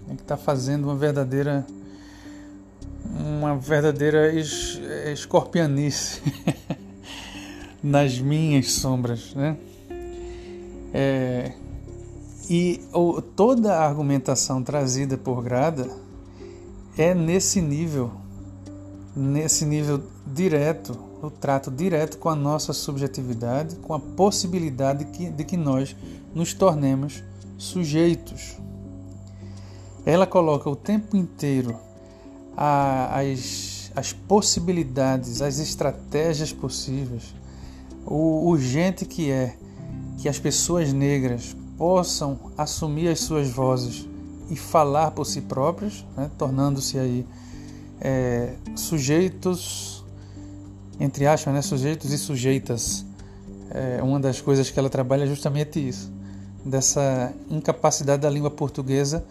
né, 0.07 0.15
que 0.15 0.21
está 0.21 0.37
fazendo 0.37 0.85
uma 0.85 0.95
verdadeira 0.95 1.65
uma 3.05 3.55
verdadeira 3.55 4.33
es, 4.33 4.79
escorpianice 5.11 6.21
nas 7.83 8.19
minhas 8.19 8.71
sombras, 8.71 9.33
né? 9.35 9.57
É, 10.93 11.53
e 12.49 12.81
ou, 12.91 13.21
toda 13.21 13.73
a 13.73 13.87
argumentação 13.87 14.63
trazida 14.63 15.17
por 15.17 15.43
Grada 15.43 15.89
é 16.97 17.13
nesse 17.13 17.61
nível, 17.61 18.11
nesse 19.15 19.65
nível 19.65 20.01
direto 20.25 21.13
o 21.27 21.31
trato 21.31 21.71
direto 21.71 22.17
com 22.17 22.27
a 22.27 22.35
nossa 22.35 22.73
subjetividade, 22.73 23.77
com 23.77 23.93
a 23.93 23.99
possibilidade 23.99 25.05
de 25.05 25.11
que, 25.11 25.29
de 25.29 25.43
que 25.45 25.55
nós 25.55 25.95
nos 26.35 26.53
tornemos 26.53 27.23
sujeitos. 27.57 28.57
Ela 30.05 30.27
coloca 30.27 30.69
o 30.69 30.75
tempo 30.75 31.15
inteiro 31.15 31.77
a, 32.57 33.21
as, 33.21 33.89
as 33.95 34.11
possibilidades, 34.11 35.41
as 35.41 35.59
estratégias 35.59 36.51
possíveis, 36.51 37.33
o 38.05 38.49
urgente 38.49 39.05
que 39.05 39.31
é 39.31 39.55
que 40.17 40.27
as 40.27 40.37
pessoas 40.37 40.91
negras 40.91 41.55
possam 41.77 42.37
assumir 42.57 43.07
as 43.07 43.21
suas 43.21 43.49
vozes 43.49 44.05
e 44.49 44.57
falar 44.57 45.11
por 45.11 45.25
si 45.25 45.39
próprias, 45.39 46.05
né, 46.17 46.29
tornando-se 46.37 46.99
aí 46.99 47.25
é, 48.03 48.53
sujeitos 48.75 49.93
entre 50.99 51.25
aspas, 51.25 51.53
né, 51.53 51.61
sujeitos 51.61 52.11
e 52.11 52.17
sujeitas. 52.17 53.05
É, 53.71 54.01
uma 54.03 54.19
das 54.19 54.39
coisas 54.39 54.69
que 54.69 54.77
ela 54.77 54.89
trabalha 54.89 55.23
é 55.23 55.27
justamente 55.27 55.85
isso, 55.85 56.11
dessa 56.63 57.33
incapacidade 57.49 58.21
da 58.21 58.29
língua 58.29 58.51
portuguesa 58.51 59.25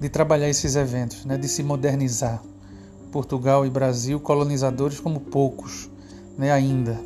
de 0.00 0.08
trabalhar 0.08 0.48
esses 0.48 0.74
eventos, 0.76 1.24
né, 1.24 1.36
de 1.36 1.48
se 1.48 1.62
modernizar. 1.62 2.42
Portugal 3.10 3.66
e 3.66 3.70
Brasil, 3.70 4.18
colonizadores 4.18 4.98
como 4.98 5.20
poucos, 5.20 5.90
né, 6.38 6.50
ainda. 6.50 6.98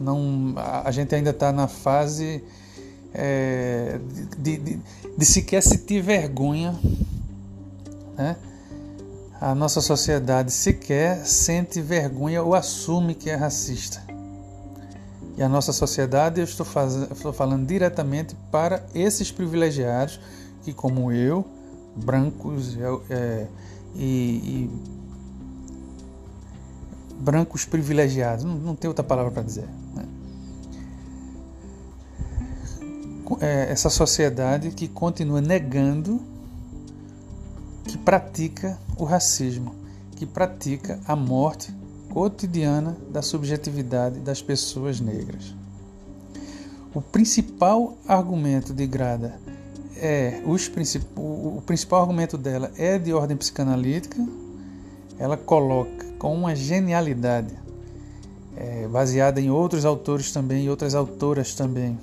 Não, 0.00 0.54
a, 0.56 0.88
a 0.88 0.90
gente 0.90 1.14
ainda 1.14 1.30
está 1.30 1.52
na 1.52 1.68
fase 1.68 2.42
é, 3.12 4.00
de, 4.38 4.56
de, 4.56 4.80
de 5.16 5.24
sequer 5.26 5.62
sentir 5.62 6.00
vergonha, 6.00 6.74
né? 8.16 8.36
A 9.42 9.56
nossa 9.56 9.80
sociedade 9.80 10.52
sequer 10.52 11.26
sente 11.26 11.80
vergonha 11.80 12.44
ou 12.44 12.54
assume 12.54 13.12
que 13.12 13.28
é 13.28 13.34
racista. 13.34 14.00
E 15.36 15.42
a 15.42 15.48
nossa 15.48 15.72
sociedade, 15.72 16.40
eu 16.40 16.44
estou, 16.44 16.64
faz... 16.64 16.94
estou 16.94 17.32
falando 17.32 17.66
diretamente 17.66 18.36
para 18.52 18.86
esses 18.94 19.32
privilegiados 19.32 20.20
que, 20.62 20.72
como 20.72 21.10
eu, 21.10 21.44
brancos 21.96 22.78
é, 23.10 23.48
e, 23.96 24.06
e 24.44 24.70
brancos 27.18 27.64
privilegiados, 27.64 28.44
não, 28.44 28.54
não 28.54 28.76
tem 28.76 28.86
outra 28.86 29.02
palavra 29.02 29.32
para 29.32 29.42
dizer. 29.42 29.66
Né? 29.92 30.04
É, 33.40 33.72
essa 33.72 33.90
sociedade 33.90 34.70
que 34.70 34.86
continua 34.86 35.40
negando, 35.40 36.20
que 37.84 37.98
pratica 37.98 38.78
o 38.96 39.04
racismo, 39.04 39.74
que 40.16 40.26
pratica 40.26 41.00
a 41.06 41.16
morte 41.16 41.74
cotidiana 42.10 42.96
da 43.10 43.22
subjetividade 43.22 44.20
das 44.20 44.42
pessoas 44.42 45.00
negras. 45.00 45.54
O 46.94 47.00
principal 47.00 47.96
argumento 48.06 48.74
de 48.74 48.86
Grada 48.86 49.40
é 49.96 50.42
os 50.44 50.68
princip... 50.68 51.04
o 51.16 51.62
principal 51.64 52.02
argumento 52.02 52.36
dela 52.36 52.70
é 52.76 52.98
de 52.98 53.12
ordem 53.14 53.36
psicanalítica. 53.36 54.22
Ela 55.18 55.36
coloca 55.36 56.04
com 56.18 56.34
uma 56.34 56.54
genialidade, 56.54 57.54
é, 58.56 58.86
baseada 58.88 59.40
em 59.40 59.50
outros 59.50 59.84
autores 59.84 60.32
também 60.32 60.66
e 60.66 60.70
outras 60.70 60.94
autoras 60.94 61.54
também, 61.54 61.98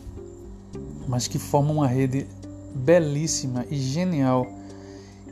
mas 1.07 1.27
que 1.27 1.37
formam 1.37 1.75
uma 1.75 1.87
rede 1.87 2.25
belíssima 2.73 3.65
e 3.69 3.75
genial 3.75 4.47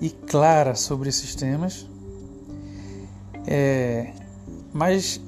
e 0.01 0.10
clara 0.10 0.75
sobre 0.75 1.10
esses 1.10 1.36
temas. 1.36 1.88
É, 3.45 4.12
mas 4.73 5.21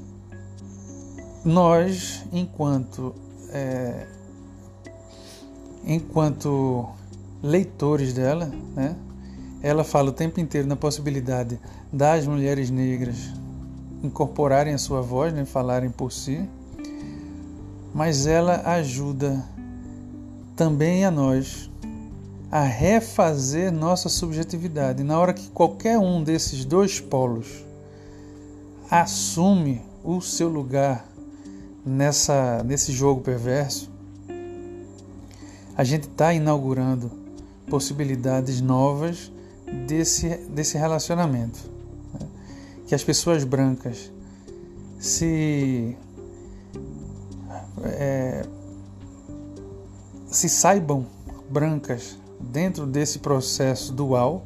nós, 1.44 2.26
enquanto 2.32 3.16
é, 3.52 4.06
enquanto 5.86 6.88
leitores 7.42 8.14
dela, 8.14 8.52
né, 8.76 8.96
ela 9.62 9.84
fala 9.84 10.10
o 10.10 10.14
tempo 10.14 10.40
inteiro 10.40 10.68
na 10.68 10.76
possibilidade 10.76 11.60
das 11.92 12.28
mulheres 12.28 12.70
negras 12.70 13.34
incorporarem 14.04 14.74
a 14.74 14.78
sua 14.78 15.02
voz, 15.02 15.34
né, 15.34 15.46
falarem 15.46 15.90
por 15.90 16.12
si, 16.12 16.48
mas 17.94 18.28
ela 18.28 18.62
ajuda 18.74 19.44
também 20.56 21.06
a 21.06 21.12
nós 21.12 21.70
a 22.52 22.64
refazer 22.64 23.72
nossa 23.72 24.10
subjetividade. 24.10 25.04
Na 25.04 25.20
hora 25.20 25.34
que 25.34 25.50
qualquer 25.50 25.98
um 25.98 26.24
desses 26.24 26.66
dois 26.66 27.00
polos 27.00 27.66
assume 28.90 29.82
o 30.04 30.20
seu 30.20 30.50
lugar 30.50 31.06
nessa 31.86 32.64
nesse 32.64 32.92
jogo 32.92 33.22
perverso, 33.22 33.90
a 35.78 35.84
gente 35.84 36.08
está 36.08 36.34
inaugurando 36.34 37.12
possibilidades 37.70 38.60
novas 38.62 39.32
desse, 39.88 40.30
desse 40.50 40.78
relacionamento 40.78 41.60
que 42.88 42.96
as 42.96 43.04
pessoas 43.04 43.44
brancas 43.44 44.12
se 45.00 45.96
é, 47.84 48.44
se 50.28 50.50
saibam 50.50 51.06
brancas 51.50 52.18
dentro 52.40 52.86
desse 52.86 53.20
processo 53.20 53.92
dual, 53.94 54.46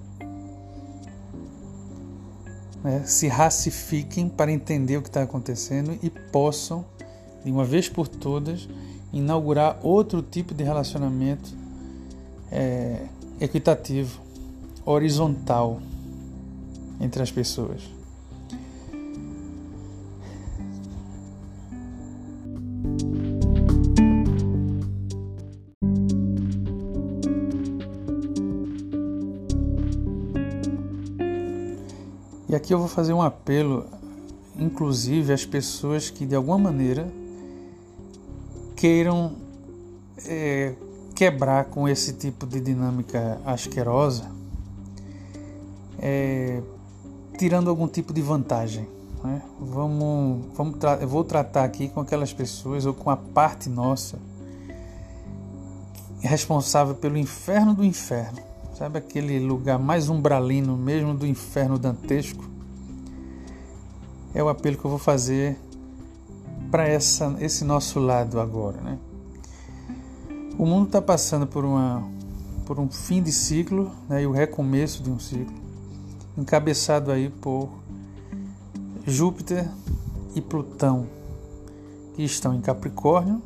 né, 2.83 3.03
se 3.05 3.27
racifiquem 3.27 4.27
para 4.27 4.51
entender 4.51 4.97
o 4.97 5.01
que 5.01 5.09
está 5.09 5.21
acontecendo 5.21 5.97
e 6.01 6.09
possam, 6.09 6.85
de 7.43 7.51
uma 7.51 7.63
vez 7.63 7.87
por 7.87 8.07
todas, 8.07 8.67
inaugurar 9.11 9.79
outro 9.83 10.21
tipo 10.21 10.53
de 10.53 10.63
relacionamento 10.63 11.49
é, 12.51 13.05
equitativo, 13.39 14.21
horizontal 14.85 15.79
entre 16.99 17.21
as 17.21 17.31
pessoas. 17.31 17.92
Aqui 32.63 32.73
eu 32.73 32.79
vou 32.79 32.87
fazer 32.87 33.11
um 33.11 33.21
apelo, 33.21 33.85
inclusive 34.57 35.33
às 35.33 35.45
pessoas 35.45 36.09
que 36.09 36.25
de 36.25 36.33
alguma 36.33 36.57
maneira 36.57 37.11
queiram 38.73 39.33
é, 40.25 40.73
quebrar 41.13 41.65
com 41.65 41.89
esse 41.89 42.13
tipo 42.13 42.47
de 42.47 42.61
dinâmica 42.61 43.37
asquerosa, 43.45 44.31
é, 45.99 46.61
tirando 47.37 47.69
algum 47.69 47.85
tipo 47.85 48.13
de 48.13 48.21
vantagem. 48.21 48.87
Né? 49.21 49.41
Vamos, 49.59 50.45
vamos 50.55 50.77
eu 51.01 51.07
vou 51.07 51.25
tratar 51.25 51.65
aqui 51.65 51.89
com 51.89 51.99
aquelas 51.99 52.31
pessoas 52.31 52.85
ou 52.85 52.93
com 52.93 53.09
a 53.09 53.17
parte 53.17 53.69
nossa 53.69 54.17
responsável 56.21 56.95
pelo 56.95 57.17
inferno 57.17 57.73
do 57.73 57.83
inferno 57.83 58.53
Sabe 58.73 58.97
aquele 58.97 59.39
lugar 59.39 59.77
mais 59.77 60.09
umbralino 60.09 60.75
mesmo 60.75 61.13
do 61.13 61.27
inferno 61.27 61.77
dantesco? 61.77 62.52
É 64.33 64.43
o 64.43 64.49
apelo 64.49 64.77
que 64.77 64.85
eu 64.85 64.89
vou 64.89 64.99
fazer 64.99 65.57
para 66.71 66.87
esse 66.89 67.63
nosso 67.63 67.99
lado 67.99 68.39
agora, 68.39 68.81
né? 68.81 68.97
O 70.57 70.65
mundo 70.65 70.87
está 70.87 71.01
passando 71.01 71.45
por, 71.45 71.63
uma, 71.63 72.03
por 72.65 72.79
um 72.79 72.89
fim 72.89 73.21
de 73.21 73.31
ciclo 73.31 73.91
né, 74.07 74.23
e 74.23 74.27
o 74.27 74.31
recomeço 74.31 75.01
de 75.01 75.09
um 75.09 75.19
ciclo, 75.19 75.53
encabeçado 76.37 77.11
aí 77.11 77.29
por 77.29 77.69
Júpiter 79.05 79.69
e 80.35 80.41
Plutão, 80.41 81.07
que 82.15 82.23
estão 82.23 82.53
em 82.53 82.61
Capricórnio. 82.61 83.41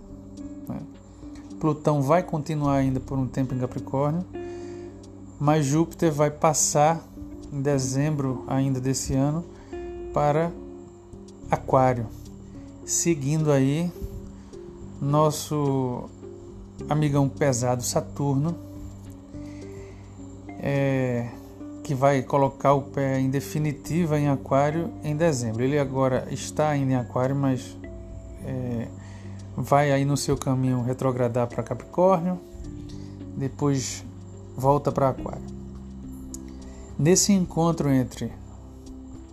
Né? 0.68 0.80
Plutão 1.60 2.02
vai 2.02 2.24
continuar 2.24 2.76
ainda 2.76 3.00
por 3.00 3.18
um 3.18 3.28
tempo 3.28 3.54
em 3.54 3.60
Capricórnio 3.60 4.26
mas 5.40 5.66
Júpiter 5.66 6.12
vai 6.12 6.32
passar 6.32 7.02
em 7.52 7.62
dezembro 7.62 8.44
ainda 8.48 8.80
desse 8.80 9.14
ano 9.14 9.46
para 10.14 10.52
Aquário, 11.50 12.08
seguindo 12.86 13.52
aí 13.52 13.92
nosso 15.02 16.10
amigão 16.90 17.30
pesado 17.30 17.84
Saturno, 17.84 18.56
é, 20.60 21.30
que 21.84 21.96
vai 21.96 22.22
colocar 22.22 22.74
o 22.74 22.82
pé 22.82 23.20
em 23.20 23.30
definitiva 23.30 24.20
em 24.20 24.28
Aquário 24.28 24.92
em 25.04 25.16
dezembro. 25.16 25.64
Ele 25.64 25.80
agora 25.80 26.28
está 26.32 26.70
ainda 26.70 26.94
em 26.94 26.96
Aquário, 26.96 27.36
mas 27.36 27.78
é, 28.44 28.88
vai 29.56 29.92
aí 29.92 30.04
no 30.04 30.18
seu 30.18 30.36
caminho 30.38 30.82
retrogradar 30.82 31.48
para 31.48 31.64
Capricórnio, 31.64 32.40
depois 33.38 34.04
volta 34.56 34.92
para 34.92 35.10
Aquário. 35.10 35.46
Nesse 37.00 37.32
encontro 37.32 37.90
entre 37.90 38.32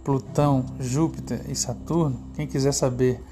Plutão, 0.04 0.66
Júpiter 0.78 1.44
e 1.48 1.56
Saturno, 1.56 2.20
quem 2.34 2.46
quiser 2.46 2.72
saber 2.72 3.22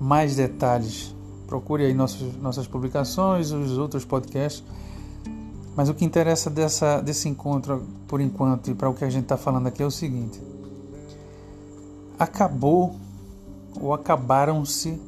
mais 0.00 0.36
detalhes, 0.36 1.14
procure 1.46 1.84
aí 1.84 1.92
nossos, 1.92 2.36
nossas 2.36 2.66
publicações, 2.66 3.50
os 3.50 3.76
outros 3.76 4.04
podcasts. 4.04 4.62
Mas 5.76 5.88
o 5.88 5.94
que 5.94 6.04
interessa 6.04 6.48
dessa, 6.48 7.00
desse 7.00 7.28
encontro, 7.28 7.84
por 8.06 8.20
enquanto, 8.20 8.70
e 8.70 8.74
para 8.74 8.88
o 8.88 8.94
que 8.94 9.04
a 9.04 9.10
gente 9.10 9.24
está 9.24 9.36
falando 9.36 9.66
aqui 9.66 9.82
é 9.82 9.86
o 9.86 9.90
seguinte: 9.90 10.40
acabou 12.16 12.94
ou 13.80 13.92
acabaram-se 13.92 15.00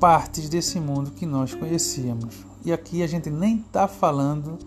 partes 0.00 0.48
desse 0.48 0.80
mundo 0.80 1.12
que 1.12 1.24
nós 1.24 1.54
conhecíamos. 1.54 2.44
E 2.64 2.72
aqui 2.72 3.02
a 3.02 3.06
gente 3.06 3.30
nem 3.30 3.58
está 3.58 3.86
falando 3.86 4.58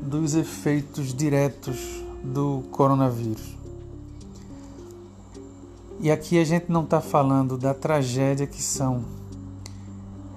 dos 0.00 0.34
efeitos 0.34 1.12
diretos 1.12 2.02
do 2.24 2.62
coronavírus. 2.70 3.61
E 6.02 6.10
aqui 6.10 6.36
a 6.40 6.44
gente 6.44 6.68
não 6.68 6.82
está 6.82 7.00
falando 7.00 7.56
da 7.56 7.72
tragédia 7.72 8.44
que 8.44 8.60
são 8.60 9.04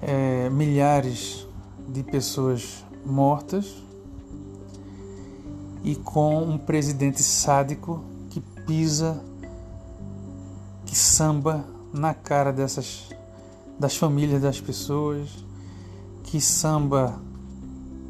é, 0.00 0.48
milhares 0.48 1.44
de 1.88 2.04
pessoas 2.04 2.84
mortas 3.04 3.74
e 5.82 5.96
com 5.96 6.40
um 6.40 6.56
presidente 6.56 7.20
sádico 7.20 8.00
que 8.30 8.40
pisa, 8.64 9.20
que 10.84 10.96
samba 10.96 11.64
na 11.92 12.14
cara 12.14 12.52
dessas 12.52 13.08
das 13.76 13.96
famílias 13.96 14.40
das 14.40 14.60
pessoas, 14.60 15.28
que 16.22 16.40
samba 16.40 17.20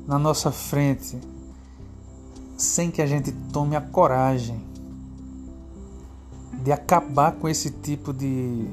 na 0.06 0.18
nossa 0.18 0.52
frente 0.52 1.18
sem 2.54 2.90
que 2.90 3.00
a 3.00 3.06
gente 3.06 3.32
tome 3.50 3.74
a 3.74 3.80
coragem 3.80 4.75
de 6.66 6.72
acabar 6.72 7.30
com 7.30 7.48
esse 7.48 7.70
tipo 7.70 8.12
de, 8.12 8.66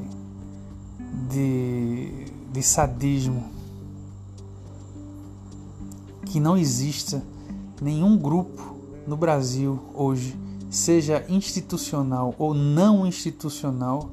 de, 1.29 2.25
de 2.51 2.63
sadismo. 2.63 3.43
Que 6.25 6.39
não 6.39 6.57
exista 6.57 7.23
nenhum 7.79 8.17
grupo 8.17 8.75
no 9.05 9.15
Brasil 9.15 9.79
hoje, 9.93 10.35
seja 10.71 11.23
institucional 11.29 12.33
ou 12.39 12.55
não 12.55 13.05
institucional, 13.05 14.09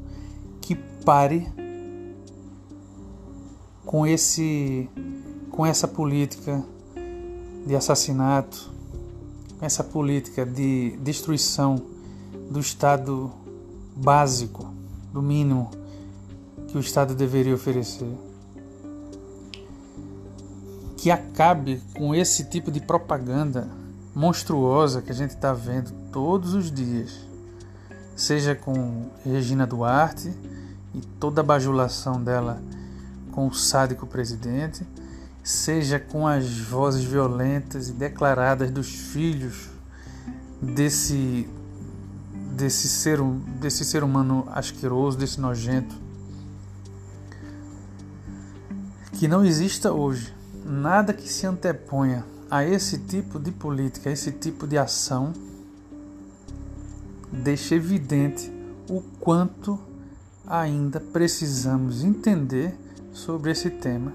que 0.60 0.74
pare 0.74 1.50
com 3.86 4.06
esse 4.06 4.90
com 5.50 5.64
essa 5.64 5.88
política 5.88 6.62
de 7.66 7.74
assassinato, 7.74 8.70
com 9.58 9.64
essa 9.64 9.82
política 9.82 10.44
de 10.44 10.98
destruição 10.98 11.82
do 12.50 12.60
Estado 12.60 13.39
básico, 14.00 14.72
do 15.12 15.20
mínimo 15.20 15.70
que 16.68 16.76
o 16.76 16.80
Estado 16.80 17.14
deveria 17.14 17.54
oferecer. 17.54 18.08
Que 20.96 21.10
acabe 21.10 21.82
com 21.94 22.14
esse 22.14 22.44
tipo 22.44 22.70
de 22.70 22.80
propaganda 22.80 23.68
monstruosa 24.14 25.02
que 25.02 25.10
a 25.10 25.14
gente 25.14 25.30
está 25.30 25.52
vendo 25.52 25.92
todos 26.12 26.54
os 26.54 26.70
dias, 26.70 27.12
seja 28.16 28.54
com 28.54 29.06
Regina 29.24 29.66
Duarte 29.66 30.32
e 30.94 31.00
toda 31.18 31.40
a 31.40 31.44
bajulação 31.44 32.22
dela 32.22 32.60
com 33.32 33.46
o 33.46 33.54
sádico 33.54 34.06
presidente, 34.06 34.86
seja 35.42 35.98
com 35.98 36.26
as 36.26 36.58
vozes 36.58 37.04
violentas 37.04 37.88
e 37.88 37.92
declaradas 37.92 38.70
dos 38.70 38.88
filhos 38.88 39.68
desse 40.60 41.48
desse 42.50 42.88
ser 42.88 43.22
desse 43.60 43.84
ser 43.84 44.02
humano 44.02 44.46
asqueroso, 44.50 45.16
desse 45.16 45.40
nojento, 45.40 45.94
que 49.12 49.28
não 49.28 49.44
exista 49.44 49.92
hoje 49.92 50.34
nada 50.64 51.12
que 51.12 51.28
se 51.28 51.46
anteponha 51.46 52.24
a 52.50 52.64
esse 52.64 52.98
tipo 52.98 53.38
de 53.38 53.50
política, 53.50 54.10
a 54.10 54.12
esse 54.12 54.32
tipo 54.32 54.66
de 54.66 54.76
ação, 54.76 55.32
deixa 57.30 57.74
evidente 57.74 58.52
o 58.88 59.00
quanto 59.20 59.78
ainda 60.46 60.98
precisamos 60.98 62.02
entender 62.02 62.74
sobre 63.12 63.52
esse 63.52 63.70
tema 63.70 64.12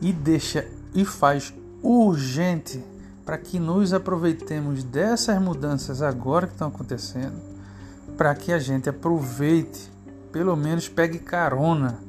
e 0.00 0.12
deixa 0.12 0.66
e 0.94 1.04
faz 1.04 1.54
urgente 1.82 2.82
para 3.30 3.38
que 3.38 3.60
nos 3.60 3.92
aproveitemos 3.92 4.82
dessas 4.82 5.40
mudanças 5.40 6.02
agora 6.02 6.48
que 6.48 6.54
estão 6.54 6.66
acontecendo, 6.66 7.40
para 8.16 8.34
que 8.34 8.52
a 8.52 8.58
gente 8.58 8.88
aproveite, 8.88 9.88
pelo 10.32 10.56
menos 10.56 10.88
pegue 10.88 11.20
carona 11.20 12.00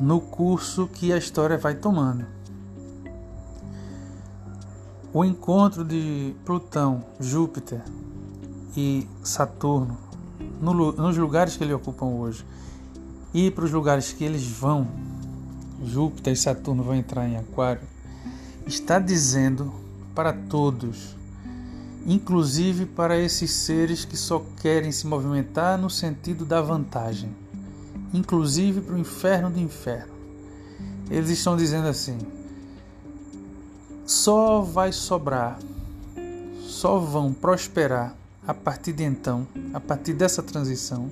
no 0.00 0.20
curso 0.20 0.88
que 0.88 1.12
a 1.12 1.16
história 1.16 1.56
vai 1.56 1.76
tomando. 1.76 2.26
O 5.14 5.24
encontro 5.24 5.84
de 5.84 6.34
Plutão, 6.44 7.04
Júpiter 7.20 7.80
e 8.76 9.06
Saturno 9.22 9.96
no, 10.60 10.90
nos 10.90 11.16
lugares 11.16 11.56
que 11.56 11.62
eles 11.62 11.76
ocupam 11.76 12.06
hoje 12.06 12.44
e 13.32 13.48
para 13.48 13.64
os 13.64 13.70
lugares 13.70 14.12
que 14.12 14.24
eles 14.24 14.44
vão, 14.44 14.88
Júpiter 15.84 16.32
e 16.32 16.36
Saturno 16.36 16.82
vão 16.82 16.96
entrar 16.96 17.28
em 17.28 17.36
Aquário, 17.36 17.82
está 18.68 18.98
dizendo 18.98 19.72
para 20.14 20.30
todos, 20.32 21.16
inclusive 22.06 22.84
para 22.84 23.18
esses 23.18 23.50
seres 23.50 24.04
que 24.04 24.16
só 24.16 24.44
querem 24.60 24.92
se 24.92 25.06
movimentar 25.06 25.78
no 25.78 25.88
sentido 25.88 26.44
da 26.44 26.60
vantagem, 26.60 27.34
inclusive 28.12 28.82
para 28.82 28.94
o 28.94 28.98
inferno 28.98 29.50
do 29.50 29.58
inferno. 29.58 30.12
Eles 31.10 31.30
estão 31.30 31.56
dizendo 31.56 31.88
assim: 31.88 32.18
só 34.04 34.60
vai 34.60 34.92
sobrar, 34.92 35.58
só 36.60 36.98
vão 36.98 37.32
prosperar 37.32 38.14
a 38.46 38.52
partir 38.52 38.92
de 38.92 39.04
então, 39.04 39.46
a 39.72 39.80
partir 39.80 40.12
dessa 40.12 40.42
transição, 40.42 41.10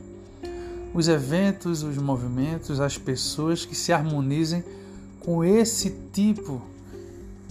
os 0.92 1.08
eventos, 1.08 1.82
os 1.82 1.96
movimentos, 1.96 2.80
as 2.80 2.98
pessoas 2.98 3.64
que 3.64 3.74
se 3.74 3.92
harmonizem 3.92 4.62
com 5.20 5.42
esse 5.42 5.90
tipo 6.12 6.60
de, 6.60 6.75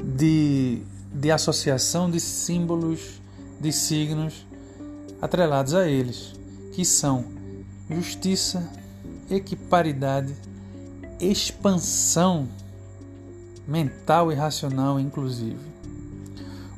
de 0.03 1.31
associação 1.31 2.10
de 2.10 2.19
símbolos, 2.19 3.21
de 3.60 3.71
signos 3.71 4.45
atrelados 5.21 5.73
a 5.73 5.88
eles, 5.88 6.34
que 6.73 6.84
são 6.84 7.25
justiça, 7.89 8.69
equiparidade, 9.29 10.36
expansão 11.19 12.47
mental 13.67 14.31
e 14.31 14.36
racional, 14.36 14.99
inclusive. 14.99 15.58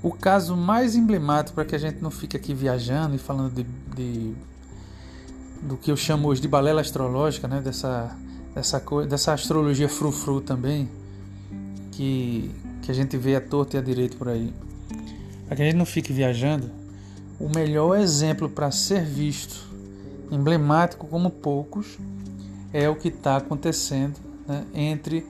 O 0.02 0.12
caso 0.12 0.56
mais 0.56 0.96
emblemático, 0.96 1.56
para 1.56 1.66
que 1.66 1.76
a 1.76 1.80
gente 1.80 2.02
não 2.02 2.12
fique 2.12 2.38
aqui 2.38 2.54
viajando 2.54 3.16
e 3.16 3.18
falando 3.18 3.54
de, 3.54 3.64
de 3.96 4.36
do 5.62 5.76
que 5.76 5.92
eu 5.92 5.98
chamo 5.98 6.28
hoje 6.28 6.40
de 6.40 6.48
balela 6.48 6.82
astrológica, 6.82 7.48
né? 7.48 7.60
dessa, 7.60 8.16
dessa, 8.54 8.80
dessa 9.10 9.34
astrologia 9.34 9.90
frufru 9.90 10.40
também, 10.40 10.88
que, 11.92 12.52
que 12.88 12.92
a 12.92 12.96
gente 12.96 13.18
vê 13.18 13.36
a 13.36 13.42
torta 13.42 13.76
e 13.76 13.80
a 13.80 13.84
direito 13.84 14.16
por 14.16 14.30
aí. 14.30 14.54
Para 15.46 15.58
que 15.58 15.62
a 15.62 15.66
gente 15.66 15.76
não 15.76 15.86
fique 15.86 16.14
viajando, 16.14 16.72
o 17.38 17.50
melhor 17.54 18.00
exemplo 18.00 18.50
para 18.50 18.72
ser 18.72 19.04
visto, 19.04 19.68
emblemático 20.32 21.06
como 21.06 21.30
poucos, 21.30 22.00
é 22.72 22.88
o 22.88 22.96
que 22.96 23.10
está 23.10 23.36
acontecendo 23.36 24.18
né? 24.48 24.64
entre 24.74 25.26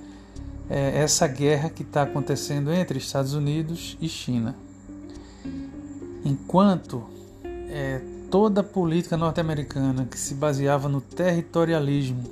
é, 0.70 1.00
essa 1.00 1.26
guerra 1.26 1.72
que 1.72 1.82
está 1.82 2.04
acontecendo 2.04 2.72
entre 2.72 3.00
Estados 3.00 3.34
Unidos 3.34 3.98
e 4.00 4.08
China. 4.08 4.56
Enquanto 6.24 7.06
é, 7.43 8.00
toda 8.30 8.62
a 8.62 8.63
política 8.63 9.17
norte-americana 9.17 10.06
que 10.06 10.20
se 10.20 10.36
baseava 10.36 10.88
no 10.88 11.02
territorialismo, 11.02 12.24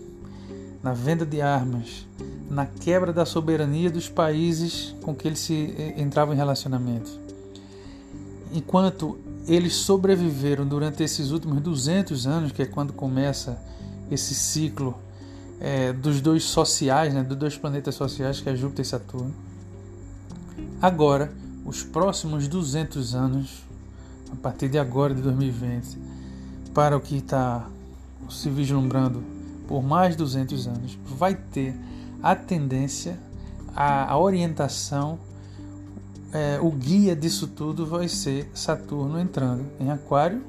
na 0.84 0.94
venda 0.94 1.26
de 1.26 1.42
armas, 1.42 2.06
na 2.50 2.66
quebra 2.66 3.12
da 3.12 3.26
soberania 3.26 3.90
dos 3.90 4.08
países 4.08 4.96
com 5.02 5.16
que 5.16 5.28
eles 5.28 5.40
se 5.40 5.74
é, 5.78 6.02
entravam 6.02 6.34
em 6.34 6.38
relacionamento. 6.38 7.20
Enquanto 8.54 9.18
eles 9.48 9.74
sobreviveram 9.76 10.66
durante 10.66 11.04
esses 11.04 11.32
últimos 11.32 11.62
200 11.62 12.26
anos, 12.26 12.52
que 12.52 12.62
é 12.62 12.66
quando 12.66 12.94
começa 12.94 13.58
esse 14.10 14.34
ciclo 14.34 14.96
é, 15.60 15.94
dos 15.94 16.22
dois 16.22 16.44
sociais, 16.44 17.14
né, 17.14 17.24
dos 17.24 17.38
dois 17.38 17.58
planetas 17.58 17.96
sociais, 17.96 18.40
que 18.40 18.50
é 18.50 18.56
Júpiter 18.56 18.86
e 18.86 18.88
Saturno. 18.88 19.34
Agora, 20.82 21.32
os 21.66 21.84
próximos 21.84 22.48
200 22.48 23.16
anos, 23.16 23.64
a 24.32 24.36
partir 24.36 24.70
de 24.70 24.78
agora, 24.78 25.14
de 25.14 25.22
2020, 25.22 25.98
para 26.74 26.96
o 26.96 27.02
que 27.02 27.18
está 27.18 27.68
se 28.30 28.50
vislumbrando 28.50 29.24
por 29.68 29.84
mais 29.84 30.16
200 30.16 30.68
anos, 30.68 30.98
vai 31.06 31.36
ter 31.36 31.76
a 32.26 32.36
tendência, 32.36 33.20
a, 33.76 34.12
a 34.12 34.18
orientação, 34.18 35.20
é, 36.34 36.60
o 36.60 36.72
guia 36.72 37.16
disso 37.16 37.46
tudo 37.46 37.86
vai 37.86 38.08
ser 38.08 38.50
Saturno 38.52 39.20
entrando 39.20 39.64
em 39.80 39.92
Aquário 39.92 40.42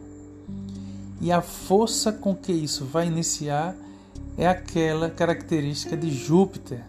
e 1.20 1.30
a 1.30 1.42
força 1.42 2.10
com 2.10 2.34
que 2.34 2.50
isso 2.50 2.86
vai 2.86 3.06
iniciar 3.06 3.76
é 4.38 4.48
aquela 4.48 5.10
característica 5.10 5.94
de 5.94 6.10
Júpiter 6.10 6.80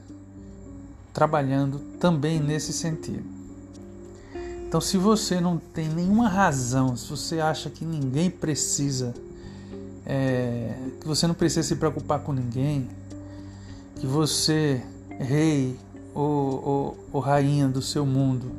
trabalhando 1.13 1.79
também 1.99 2.39
nesse 2.39 2.71
sentido. 2.71 3.25
Então, 4.65 4.79
se 4.79 4.97
você 4.97 5.41
não 5.41 5.57
tem 5.57 5.89
nenhuma 5.89 6.29
razão, 6.29 6.95
se 6.95 7.09
você 7.09 7.41
acha 7.41 7.69
que 7.69 7.83
ninguém 7.83 8.29
precisa, 8.29 9.13
é, 10.05 10.77
que 11.01 11.07
você 11.07 11.27
não 11.27 11.35
precisa 11.35 11.67
se 11.67 11.75
preocupar 11.75 12.21
com 12.21 12.31
ninguém, 12.31 12.87
que 13.97 14.07
você, 14.07 14.81
rei 15.19 15.77
ou, 16.13 16.65
ou, 16.65 17.07
ou 17.13 17.21
rainha 17.21 17.67
do 17.67 17.81
seu 17.81 18.05
mundo 18.05 18.51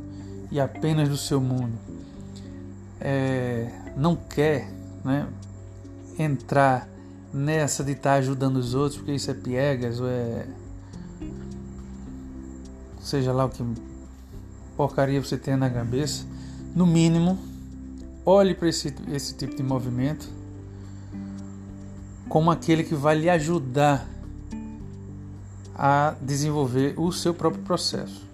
e 0.51 0.61
apenas 0.61 1.09
do 1.09 1.16
seu 1.16 1.40
mundo, 1.40 1.79
é, 3.01 3.70
não 3.96 4.16
quer 4.16 4.70
né, 5.05 5.27
entrar 6.18 6.88
nessa 7.33 7.85
de 7.85 7.92
estar 7.92 8.11
tá 8.11 8.16
ajudando 8.16 8.57
os 8.57 8.74
outros, 8.74 8.96
porque 8.96 9.12
isso 9.12 9.31
é 9.31 9.35
piegas 9.35 10.01
ou 10.01 10.09
é. 10.09 10.46
Seja 13.01 13.33
lá 13.33 13.46
o 13.46 13.48
que 13.48 13.64
porcaria 14.77 15.22
você 15.22 15.38
tenha 15.38 15.57
na 15.57 15.70
cabeça, 15.70 16.27
no 16.74 16.87
mínimo, 16.87 17.38
olhe 18.24 18.55
para 18.55 18.68
esse, 18.68 18.94
esse 19.12 19.35
tipo 19.35 19.57
de 19.57 19.62
movimento 19.62 20.29
como 22.29 22.51
aquele 22.51 22.85
que 22.85 22.94
vai 22.94 23.18
lhe 23.18 23.31
ajudar 23.31 24.07
a 25.79 26.17
desenvolver 26.21 26.99
o 26.99 27.12
seu 27.12 27.33
próprio 27.33 27.62
processo. 27.62 28.27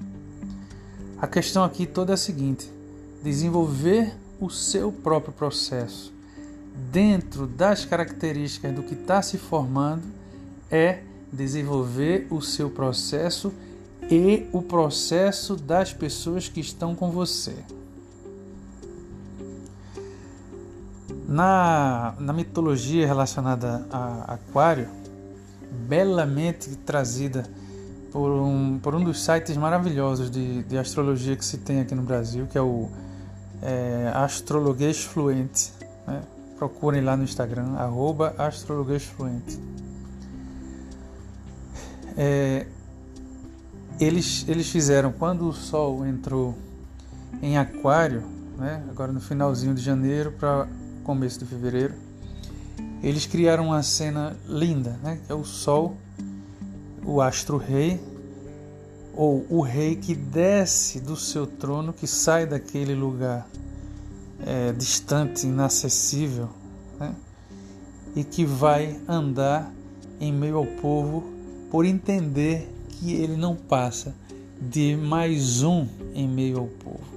A 1.21 1.27
questão 1.27 1.63
aqui 1.63 1.87
toda 1.87 2.13
é 2.13 2.15
a 2.15 2.17
seguinte: 2.17 2.71
desenvolver 3.23 4.15
o 4.41 4.49
seu 4.49 4.91
próprio 4.91 5.33
processo 5.33 6.13
dentro 6.91 7.47
das 7.47 7.85
características 7.85 8.75
do 8.75 8.83
que 8.83 8.95
está 8.95 9.23
se 9.23 9.39
formando 9.39 10.03
é 10.71 11.03
desenvolver 11.33 12.27
o 12.31 12.41
seu 12.41 12.71
processo 12.71 13.53
e 14.11 14.49
o 14.53 14.61
processo 14.63 15.57
das 15.57 15.93
pessoas 15.93 16.49
que 16.49 16.61
estão 16.61 16.95
com 16.95 17.11
você. 17.11 17.57
Na, 21.27 22.15
na 22.19 22.33
mitologia 22.33 23.07
relacionada 23.07 23.87
a 23.91 24.35
Aquário, 24.35 24.89
belamente 25.75 26.77
trazida 26.77 27.45
por 28.13 28.31
um, 28.31 28.79
por 28.79 28.95
um 28.95 29.03
dos 29.03 29.25
sites 29.25 29.57
maravilhosos 29.57 30.31
de, 30.31 30.63
de 30.63 30.79
astrologia 30.79 31.35
que 31.37 31.45
se 31.45 31.59
tem 31.59 31.81
aqui 31.81 31.95
no 31.95 32.03
Brasil, 32.03 32.47
que 32.47 32.57
é 32.57 32.63
o 32.63 32.89
é, 33.61 34.13
Astrologuês 34.15 35.03
Fluente. 35.03 35.73
Né? 36.07 36.23
Procurem 36.57 37.03
lá 37.03 37.17
no 37.17 37.25
Instagram, 37.25 37.75
arroba 37.77 38.35
Astrologuês 38.39 39.03
Fluente. 39.05 39.59
É, 42.17 42.67
eles, 43.99 44.45
eles 44.49 44.69
fizeram, 44.69 45.13
quando 45.13 45.49
o 45.49 45.53
Sol 45.53 46.07
entrou 46.07 46.57
em 47.43 47.59
Aquário, 47.59 48.23
né, 48.57 48.83
agora 48.89 49.13
no 49.13 49.21
finalzinho 49.21 49.75
de 49.75 49.83
janeiro 49.83 50.33
para 50.33 50.69
começo 51.03 51.39
de 51.39 51.45
fevereiro, 51.45 51.95
eles 53.05 53.27
criaram 53.27 53.67
uma 53.67 53.83
cena 53.83 54.35
linda, 54.49 54.99
né, 55.03 55.21
que 55.27 55.31
é 55.31 55.35
o 55.35 55.45
Sol, 55.45 55.95
o 57.05 57.21
astro-rei, 57.21 58.01
ou 59.15 59.45
o 59.51 59.61
rei 59.61 59.95
que 59.95 60.15
desce 60.15 61.01
do 61.01 61.15
seu 61.15 61.47
trono, 61.47 61.93
que 61.93 62.07
sai 62.07 62.47
daquele 62.47 62.95
lugar 62.95 63.47
é, 64.45 64.73
distante, 64.73 65.47
inacessível, 65.47 66.49
né, 66.99 67.15
e 68.17 68.25
que 68.25 68.43
vai 68.43 68.99
andar 69.07 69.71
em 70.19 70.33
meio 70.33 70.57
ao 70.57 70.67
povo 70.67 71.25
por 71.71 71.85
entender 71.85 72.73
que 72.89 73.13
ele 73.13 73.37
não 73.37 73.55
passa 73.55 74.15
de 74.59 74.97
mais 74.97 75.63
um 75.63 75.87
em 76.15 76.27
meio 76.27 76.59
ao 76.59 76.67
povo. 76.67 77.15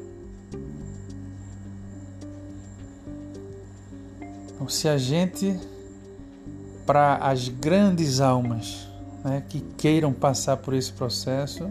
Então, 4.54 4.68
se 4.68 4.90
a 4.90 4.98
gente, 4.98 5.58
para 6.88 7.18
as 7.18 7.50
grandes 7.50 8.22
almas 8.22 8.88
né, 9.22 9.44
que 9.50 9.60
queiram 9.78 10.14
passar 10.14 10.56
por 10.56 10.74
esse 10.74 10.92
processo, 10.94 11.70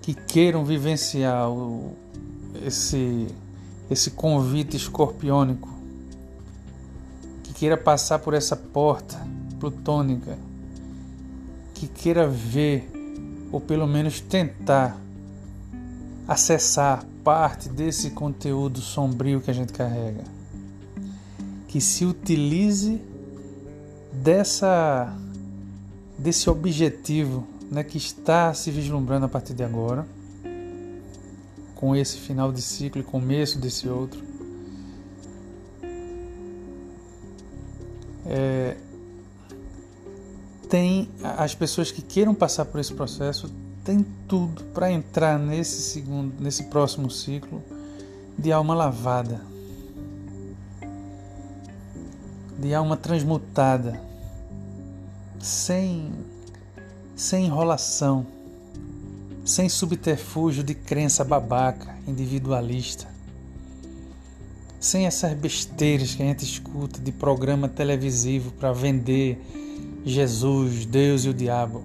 que 0.00 0.14
queiram 0.14 0.64
vivenciar 0.64 1.50
o, 1.50 1.94
esse, 2.64 3.28
esse 3.90 4.12
convite 4.12 4.78
escorpiônico, 4.78 5.68
que 7.42 7.52
queira 7.52 7.76
passar 7.76 8.18
por 8.18 8.32
essa 8.32 8.56
porta 8.56 9.20
plutônica, 9.60 10.38
que 11.74 11.86
queira 11.86 12.26
ver, 12.26 12.90
ou 13.52 13.60
pelo 13.60 13.86
menos 13.86 14.20
tentar 14.20 14.98
acessar 16.26 17.04
parte 17.22 17.68
desse 17.68 18.10
conteúdo 18.10 18.80
sombrio 18.80 19.42
que 19.42 19.50
a 19.50 19.54
gente 19.54 19.72
carrega. 19.72 20.33
Que 21.74 21.80
se 21.80 22.04
utilize 22.04 23.00
dessa 24.12 25.12
desse 26.16 26.48
objetivo 26.48 27.44
né, 27.68 27.82
que 27.82 27.98
está 27.98 28.54
se 28.54 28.70
vislumbrando 28.70 29.26
a 29.26 29.28
partir 29.28 29.54
de 29.54 29.64
agora, 29.64 30.06
com 31.74 31.96
esse 31.96 32.18
final 32.18 32.52
de 32.52 32.62
ciclo 32.62 33.00
e 33.00 33.04
começo 33.04 33.58
desse 33.58 33.88
outro. 33.88 34.22
É, 38.24 38.76
tem 40.68 41.08
as 41.24 41.56
pessoas 41.56 41.90
que 41.90 42.02
queiram 42.02 42.36
passar 42.36 42.66
por 42.66 42.78
esse 42.78 42.94
processo 42.94 43.50
tem 43.82 44.06
tudo 44.28 44.62
para 44.66 44.92
entrar 44.92 45.40
nesse 45.40 45.82
segundo, 45.82 46.40
nesse 46.40 46.66
próximo 46.66 47.10
ciclo 47.10 47.60
de 48.38 48.52
alma 48.52 48.76
lavada, 48.76 49.40
de 52.64 52.72
alma 52.72 52.96
transmutada, 52.96 54.00
sem 55.38 56.10
sem 57.14 57.44
enrolação, 57.44 58.26
sem 59.44 59.68
subterfúgio 59.68 60.64
de 60.64 60.74
crença 60.74 61.22
babaca, 61.22 61.94
individualista, 62.08 63.06
sem 64.80 65.04
essas 65.04 65.34
besteiras 65.34 66.14
que 66.14 66.22
a 66.22 66.26
gente 66.26 66.42
escuta 66.42 66.98
de 66.98 67.12
programa 67.12 67.68
televisivo 67.68 68.50
para 68.52 68.72
vender 68.72 69.38
Jesus, 70.02 70.86
Deus 70.86 71.26
e 71.26 71.28
o 71.28 71.34
diabo. 71.34 71.84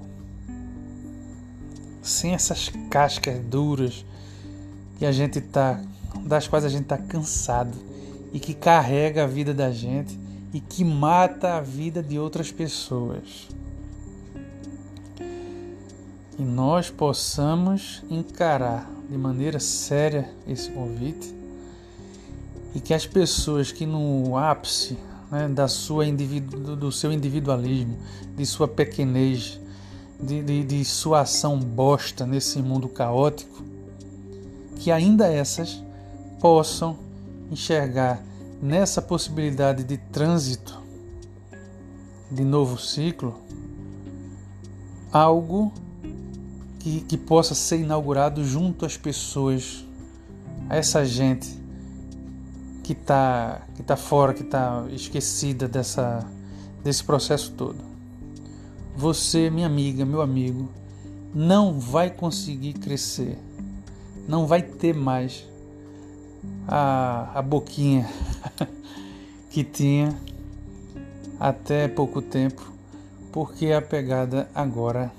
Sem 2.02 2.34
essas 2.34 2.72
cascas 2.90 3.38
duras 3.44 4.06
que 4.98 5.06
a 5.06 5.12
gente 5.12 5.42
tá, 5.42 5.82
das 6.26 6.48
quais 6.48 6.64
a 6.64 6.70
gente 6.70 6.84
está 6.84 6.98
cansado 6.98 7.78
e 8.32 8.40
que 8.40 8.54
carrega 8.54 9.26
a 9.26 9.28
vida 9.28 9.54
da 9.54 9.72
gente 9.72 10.29
e 10.54 10.60
que 10.60 10.84
mata 10.84 11.58
a 11.58 11.62
vida 11.62 12.02
de 12.02 12.18
outras 12.18 12.52
pessoas. 12.52 13.48
Que 16.36 16.42
nós 16.42 16.90
possamos 16.90 18.04
encarar 18.10 18.90
de 19.10 19.18
maneira 19.18 19.60
séria 19.60 20.30
esse 20.48 20.70
convite 20.72 21.36
e 22.74 22.80
que 22.80 22.94
as 22.94 23.06
pessoas 23.06 23.72
que 23.72 23.86
no 23.86 24.38
ápice 24.38 24.98
né, 25.32 25.48
da 25.48 25.68
sua 25.68 26.06
individu 26.06 26.76
do 26.76 26.92
seu 26.92 27.12
individualismo, 27.12 27.98
de 28.36 28.46
sua 28.46 28.68
pequenez, 28.68 29.60
de, 30.20 30.42
de, 30.42 30.64
de 30.64 30.86
sua 30.86 31.22
ação 31.22 31.58
bosta 31.60 32.26
nesse 32.26 32.62
mundo 32.62 32.88
caótico, 32.88 33.64
que 34.76 34.92
ainda 34.92 35.28
essas 35.28 35.84
possam 36.40 36.98
enxergar 37.52 38.24
nessa 38.62 39.02
possibilidade 39.02 39.84
de 39.84 39.98
trânsito 39.98 40.82
de 42.32 42.44
novo 42.44 42.78
ciclo 42.78 43.42
algo 45.12 45.72
que, 46.80 47.02
que 47.02 47.18
possa 47.18 47.56
ser 47.56 47.80
inaugurado 47.80 48.44
junto 48.44 48.86
às 48.86 48.96
pessoas, 48.96 49.86
a 50.70 50.76
essa 50.78 51.06
gente 51.06 51.60
que 52.84 52.94
está 52.94 53.62
que 53.76 53.84
tá 53.84 53.96
fora, 53.96 54.34
que 54.34 54.44
está 54.44 54.86
esquecida 54.92 55.68
dessa, 55.68 56.26
desse 56.84 57.04
processo 57.04 57.52
todo. 57.52 57.78
Você, 58.96 59.50
minha 59.50 59.68
amiga, 59.68 60.06
meu 60.06 60.22
amigo, 60.22 60.70
não 61.34 61.80
vai 61.80 62.10
conseguir 62.10 62.74
crescer, 62.74 63.38
não 64.28 64.46
vai 64.46 64.62
ter 64.62 64.94
mais 64.94 65.49
a, 66.68 67.32
a 67.36 67.42
boquinha 67.42 68.10
que 69.50 69.64
tinha 69.64 70.16
até 71.40 71.88
pouco 71.88 72.22
tempo, 72.22 72.72
porque 73.32 73.72
a 73.72 73.82
pegada 73.82 74.50
agora 74.54 75.12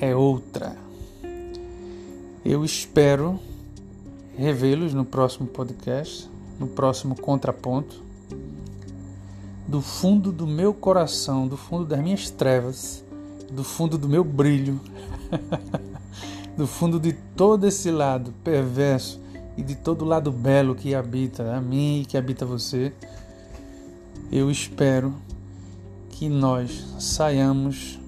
é 0.00 0.14
outra. 0.14 0.76
Eu 2.44 2.64
espero 2.64 3.38
revê-los 4.36 4.92
no 4.92 5.04
próximo 5.04 5.46
podcast 5.46 6.28
no 6.58 6.66
próximo 6.66 7.14
contraponto, 7.14 8.02
do 9.66 9.80
fundo 9.80 10.30
do 10.30 10.46
meu 10.46 10.72
coração, 10.72 11.48
do 11.48 11.56
fundo 11.56 11.84
das 11.84 12.00
minhas 12.00 12.30
trevas, 12.30 13.02
do 13.50 13.64
fundo 13.64 13.96
do 13.96 14.08
meu 14.08 14.22
brilho, 14.22 14.80
do 16.56 16.66
fundo 16.66 17.00
de 17.00 17.12
todo 17.12 17.66
esse 17.66 17.90
lado 17.90 18.32
perverso 18.44 19.20
e 19.56 19.62
de 19.62 19.74
todo 19.74 20.04
lado 20.04 20.32
belo 20.32 20.74
que 20.74 20.94
habita 20.94 21.54
a 21.54 21.60
mim 21.60 22.00
e 22.00 22.04
que 22.04 22.16
habita 22.16 22.44
você, 22.44 22.92
eu 24.30 24.50
espero 24.50 25.14
que 26.10 26.28
nós 26.28 26.84
saiamos 26.98 27.98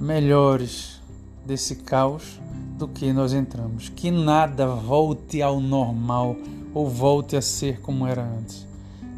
melhores 0.00 1.00
desse 1.44 1.76
caos 1.76 2.40
do 2.78 2.88
que 2.88 3.12
nós 3.12 3.32
entramos. 3.32 3.88
Que 3.88 4.10
nada 4.10 4.66
volte 4.66 5.42
ao 5.42 5.60
normal 5.60 6.36
ou 6.74 6.88
volte 6.88 7.36
a 7.36 7.42
ser 7.42 7.80
como 7.80 8.06
era 8.06 8.22
antes. 8.22 8.66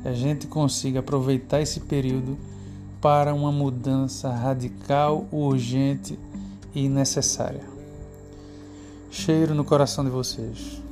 Que 0.02 0.08
a 0.08 0.12
gente 0.12 0.46
consiga 0.46 1.00
aproveitar 1.00 1.60
esse 1.60 1.80
período 1.80 2.36
para 3.00 3.34
uma 3.34 3.52
mudança 3.52 4.30
radical, 4.30 5.26
urgente 5.30 6.18
e 6.74 6.88
necessária. 6.88 7.62
Cheiro 9.10 9.54
no 9.54 9.64
coração 9.64 10.04
de 10.04 10.10
vocês. 10.10 10.83